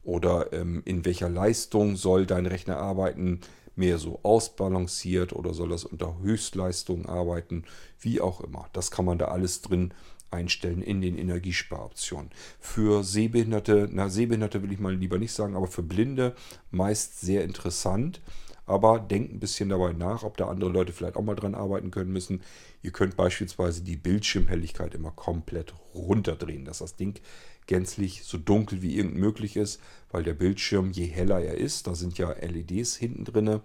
oder 0.03 0.51
ähm, 0.53 0.82
in 0.86 1.06
welcher 1.06 1.29
Leistung 1.29 1.95
soll 1.95 2.25
dein 2.25 2.45
Rechner 2.45 2.77
arbeiten, 2.77 3.41
mehr 3.75 3.97
so 3.97 4.19
ausbalanciert 4.23 5.33
oder 5.33 5.53
soll 5.53 5.69
das 5.69 5.83
unter 5.83 6.19
Höchstleistung 6.19 7.07
arbeiten, 7.07 7.65
wie 7.99 8.21
auch 8.21 8.41
immer. 8.41 8.67
Das 8.73 8.91
kann 8.91 9.05
man 9.05 9.17
da 9.17 9.25
alles 9.25 9.62
drin 9.62 9.93
einstellen 10.33 10.81
in 10.81 11.01
den 11.01 11.17
Energiesparoptionen. 11.17 12.31
Für 12.59 13.03
Sehbehinderte, 13.03 13.88
na 13.91 14.09
Sehbehinderte 14.09 14.63
will 14.63 14.73
ich 14.73 14.79
mal 14.79 14.95
lieber 14.95 15.19
nicht 15.19 15.33
sagen, 15.33 15.55
aber 15.55 15.67
für 15.67 15.83
Blinde 15.83 16.36
meist 16.71 17.21
sehr 17.21 17.43
interessant. 17.43 18.21
Aber 18.65 18.99
denkt 18.99 19.34
ein 19.34 19.39
bisschen 19.39 19.69
dabei 19.69 19.91
nach, 19.91 20.23
ob 20.23 20.38
da 20.38 20.47
andere 20.47 20.69
Leute 20.69 20.93
vielleicht 20.93 21.17
auch 21.17 21.23
mal 21.23 21.36
dran 21.36 21.56
arbeiten 21.56 21.91
können 21.91 22.13
müssen. 22.13 22.41
Ihr 22.82 22.91
könnt 22.91 23.17
beispielsweise 23.17 23.82
die 23.82 23.97
Bildschirmhelligkeit 23.97 24.93
immer 24.95 25.12
komplett 25.12 25.73
runterdrehen, 25.93 26.63
dass 26.65 26.80
das 26.80 26.95
Ding 26.95 27.19
gänzlich 27.67 28.23
so 28.23 28.38
dunkel 28.38 28.82
wie 28.82 28.95
irgend 28.97 29.15
möglich 29.15 29.58
ist, 29.58 29.82
weil 30.12 30.23
der 30.23 30.34
Bildschirm, 30.34 30.91
je 30.91 31.06
heller 31.06 31.41
er 31.41 31.56
ist, 31.56 31.88
da 31.88 31.95
sind 31.95 32.17
ja 32.17 32.32
LEDs 32.32 32.95
hinten 32.95 33.26
drin 33.26 33.60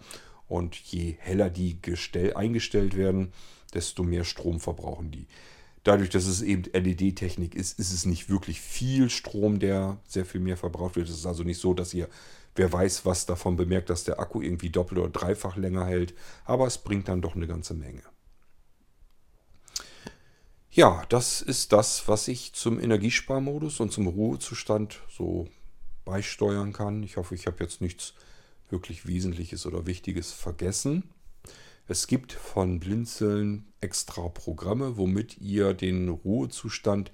und 0.49 0.77
je 0.77 1.17
heller 1.19 1.51
die 1.51 1.81
gestell, 1.81 2.35
eingestellt 2.35 2.97
werden, 2.97 3.33
desto 3.75 4.03
mehr 4.03 4.25
Strom 4.25 4.61
verbrauchen 4.61 5.11
die 5.11 5.27
dadurch, 5.89 6.11
dass 6.11 6.27
es 6.27 6.43
eben 6.43 6.65
LED-Technik 6.65 7.55
ist, 7.55 7.79
ist 7.79 7.93
es 7.93 8.05
nicht 8.05 8.29
wirklich 8.29 8.61
viel 8.61 9.09
Strom, 9.09 9.59
der 9.59 9.99
sehr 10.07 10.27
viel 10.27 10.41
mehr 10.41 10.57
verbraucht 10.57 10.97
wird. 10.97 11.09
Es 11.09 11.15
ist 11.15 11.27
also 11.27 11.45
nicht 11.45 11.61
so, 11.61 11.73
dass 11.73 11.95
ihr, 11.95 12.09
wer 12.59 12.73
weiß, 12.73 13.05
was 13.05 13.27
davon 13.27 13.57
bemerkt, 13.57 13.91
dass 13.91 14.05
der 14.05 14.21
Akku 14.21 14.43
irgendwie 14.43 14.71
doppelt 14.71 15.01
oder 15.01 15.11
dreifach 15.11 15.57
länger 15.57 15.87
hält. 15.87 16.15
Aber 16.45 16.67
es 16.67 16.79
bringt 16.79 17.09
dann 17.09 17.23
doch 17.23 17.37
eine 17.37 17.47
ganze 17.47 17.75
Menge. 17.75 18.03
Ja, 20.71 21.05
das 21.09 21.41
ist 21.41 21.73
das, 21.73 22.07
was 22.09 22.29
ich 22.29 22.53
zum 22.53 22.79
Energiesparmodus 22.79 23.81
und 23.81 23.93
zum 23.93 24.07
Ruhezustand 24.07 25.01
so 25.09 25.49
beisteuern 26.05 26.73
kann. 26.73 27.03
Ich 27.03 27.17
hoffe, 27.17 27.35
ich 27.35 27.47
habe 27.47 27.63
jetzt 27.63 27.81
nichts 27.81 28.15
wirklich 28.71 29.07
Wesentliches 29.07 29.67
oder 29.67 29.87
Wichtiges 29.87 30.33
vergessen. 30.33 31.05
Es 31.87 32.07
gibt 32.07 32.33
von 32.33 32.81
Blinzeln 32.81 33.73
extra 33.81 34.29
Programme, 34.29 34.99
womit 34.99 35.39
ihr 35.39 35.73
den 35.73 36.09
Ruhezustand 36.11 37.11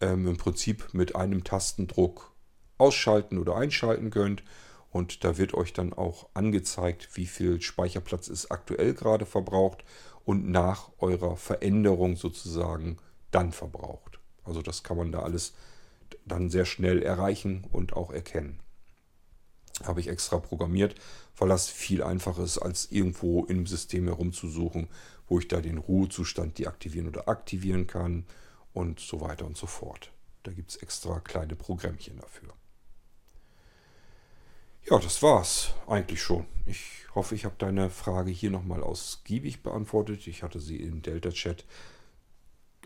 ähm, 0.00 0.26
im 0.26 0.36
Prinzip 0.36 0.92
mit 0.92 1.16
einem 1.16 1.42
Tastendruck 1.42 2.32
ausschalten 2.76 3.38
oder 3.38 3.56
einschalten 3.56 4.10
könnt. 4.10 4.42
Und 4.94 5.24
da 5.24 5.38
wird 5.38 5.54
euch 5.54 5.72
dann 5.72 5.92
auch 5.92 6.28
angezeigt, 6.34 7.08
wie 7.14 7.26
viel 7.26 7.60
Speicherplatz 7.60 8.28
ist 8.28 8.52
aktuell 8.52 8.94
gerade 8.94 9.26
verbraucht 9.26 9.82
und 10.24 10.48
nach 10.48 10.92
eurer 10.98 11.36
Veränderung 11.36 12.14
sozusagen 12.14 12.98
dann 13.32 13.50
verbraucht. 13.50 14.20
Also 14.44 14.62
das 14.62 14.84
kann 14.84 14.96
man 14.96 15.10
da 15.10 15.24
alles 15.24 15.54
dann 16.26 16.48
sehr 16.48 16.64
schnell 16.64 17.02
erreichen 17.02 17.66
und 17.72 17.94
auch 17.94 18.12
erkennen. 18.12 18.60
Habe 19.82 19.98
ich 19.98 20.06
extra 20.06 20.38
programmiert, 20.38 20.94
weil 21.36 21.48
das 21.48 21.68
viel 21.68 22.00
einfacher 22.00 22.44
ist, 22.44 22.58
als 22.58 22.92
irgendwo 22.92 23.44
im 23.46 23.66
System 23.66 24.06
herumzusuchen, 24.06 24.86
wo 25.26 25.40
ich 25.40 25.48
da 25.48 25.60
den 25.60 25.78
Ruhezustand 25.78 26.56
deaktivieren 26.60 27.08
oder 27.08 27.28
aktivieren 27.28 27.88
kann 27.88 28.26
und 28.72 29.00
so 29.00 29.20
weiter 29.20 29.44
und 29.44 29.56
so 29.56 29.66
fort. 29.66 30.12
Da 30.44 30.52
gibt 30.52 30.70
es 30.70 30.76
extra 30.76 31.18
kleine 31.18 31.56
Programmchen 31.56 32.18
dafür. 32.18 32.54
Ja, 34.90 34.98
das 34.98 35.22
war's 35.22 35.74
eigentlich 35.86 36.22
schon. 36.22 36.46
Ich 36.66 37.06
hoffe, 37.14 37.34
ich 37.34 37.44
habe 37.44 37.54
deine 37.58 37.90
Frage 37.90 38.30
hier 38.30 38.50
nochmal 38.50 38.82
ausgiebig 38.82 39.62
beantwortet. 39.62 40.26
Ich 40.26 40.42
hatte 40.42 40.60
sie 40.60 40.76
im 40.76 41.02
Delta-Chat 41.02 41.64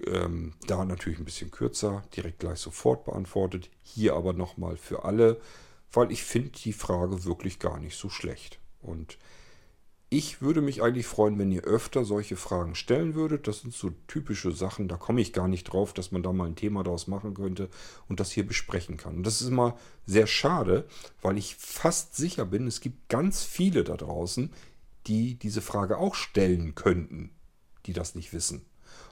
ähm, 0.07 0.55
da 0.67 0.85
natürlich 0.85 1.19
ein 1.19 1.25
bisschen 1.25 1.51
kürzer, 1.51 2.05
direkt 2.15 2.39
gleich 2.39 2.59
sofort 2.61 3.05
beantwortet. 3.05 3.71
Hier 3.83 4.15
aber 4.15 4.33
nochmal 4.33 4.77
für 4.77 5.05
alle 5.05 5.41
weil 5.93 6.13
ich 6.13 6.23
finde 6.23 6.51
die 6.51 6.73
Frage 6.73 7.25
wirklich 7.25 7.59
gar 7.59 7.79
nicht 7.79 7.97
so 7.97 8.09
schlecht. 8.09 8.59
Und 8.81 9.19
ich 10.11 10.41
würde 10.41 10.63
mich 10.63 10.83
eigentlich 10.83 11.07
freuen, 11.07 11.39
wenn 11.39 11.53
ihr 11.53 11.65
öfter 11.65 12.05
solche 12.05 12.37
Fragen 12.37 12.75
stellen 12.75 13.15
würdet. 13.15 13.47
Das 13.47 13.61
sind 13.61 13.75
so 13.75 13.91
typische 14.07 14.53
Sachen, 14.53 14.89
da 14.89 14.97
komme 14.97 15.21
ich 15.21 15.35
gar 15.35 15.49
nicht 15.49 15.65
drauf, 15.65 15.93
dass 15.93 16.13
man 16.13 16.23
da 16.23 16.33
mal 16.33 16.47
ein 16.47 16.57
Thema 16.57 16.83
daraus 16.83 17.09
machen 17.09 17.35
könnte 17.35 17.69
und 18.09 18.19
das 18.19 18.31
hier 18.31 18.47
besprechen 18.47 18.97
kann. 18.97 19.17
Und 19.17 19.27
das 19.27 19.43
ist 19.43 19.49
immer 19.49 19.77
sehr 20.07 20.27
schade, 20.27 20.87
weil 21.21 21.37
ich 21.37 21.57
fast 21.57 22.17
sicher 22.17 22.47
bin, 22.47 22.67
es 22.67 22.81
gibt 22.81 23.11
ganz 23.11 23.43
viele 23.43 23.85
da 23.85 23.97
draußen, 23.97 24.51
die 25.07 25.35
diese 25.35 25.61
Frage 25.61 25.99
auch 25.99 26.15
stellen 26.15 26.75
könnten, 26.75 27.31
die 27.85 27.93
das 27.93 28.15
nicht 28.15 28.33
wissen. 28.33 28.65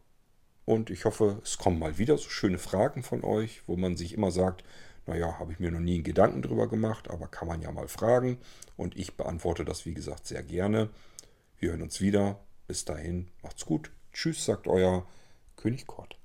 Und 0.64 0.90
ich 0.90 1.04
hoffe, 1.04 1.40
es 1.42 1.58
kommen 1.58 1.80
mal 1.80 1.98
wieder 1.98 2.16
so 2.16 2.28
schöne 2.28 2.58
Fragen 2.58 3.02
von 3.02 3.24
euch, 3.24 3.62
wo 3.66 3.76
man 3.76 3.96
sich 3.96 4.12
immer 4.14 4.30
sagt, 4.30 4.62
naja, 5.06 5.38
habe 5.38 5.52
ich 5.52 5.58
mir 5.58 5.70
noch 5.70 5.80
nie 5.80 5.96
einen 5.96 6.04
Gedanken 6.04 6.42
drüber 6.42 6.68
gemacht, 6.68 7.10
aber 7.10 7.26
kann 7.26 7.48
man 7.48 7.60
ja 7.60 7.72
mal 7.72 7.88
fragen. 7.88 8.38
Und 8.76 8.96
ich 8.96 9.16
beantworte 9.16 9.64
das, 9.64 9.84
wie 9.84 9.94
gesagt, 9.94 10.26
sehr 10.26 10.42
gerne. 10.42 10.90
Wir 11.58 11.70
hören 11.70 11.82
uns 11.82 12.00
wieder. 12.00 12.38
Bis 12.66 12.84
dahin, 12.84 13.28
macht's 13.42 13.66
gut. 13.66 13.90
Tschüss, 14.12 14.44
sagt 14.44 14.66
euer 14.66 15.06
König 15.56 15.86
Kort. 15.86 16.16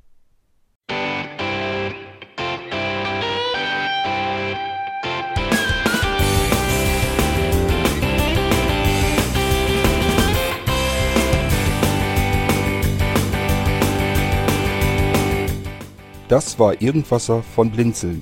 Das 16.29 16.59
war 16.59 16.81
Irgendwasser 16.81 17.41
von 17.41 17.71
Blinzeln. 17.71 18.21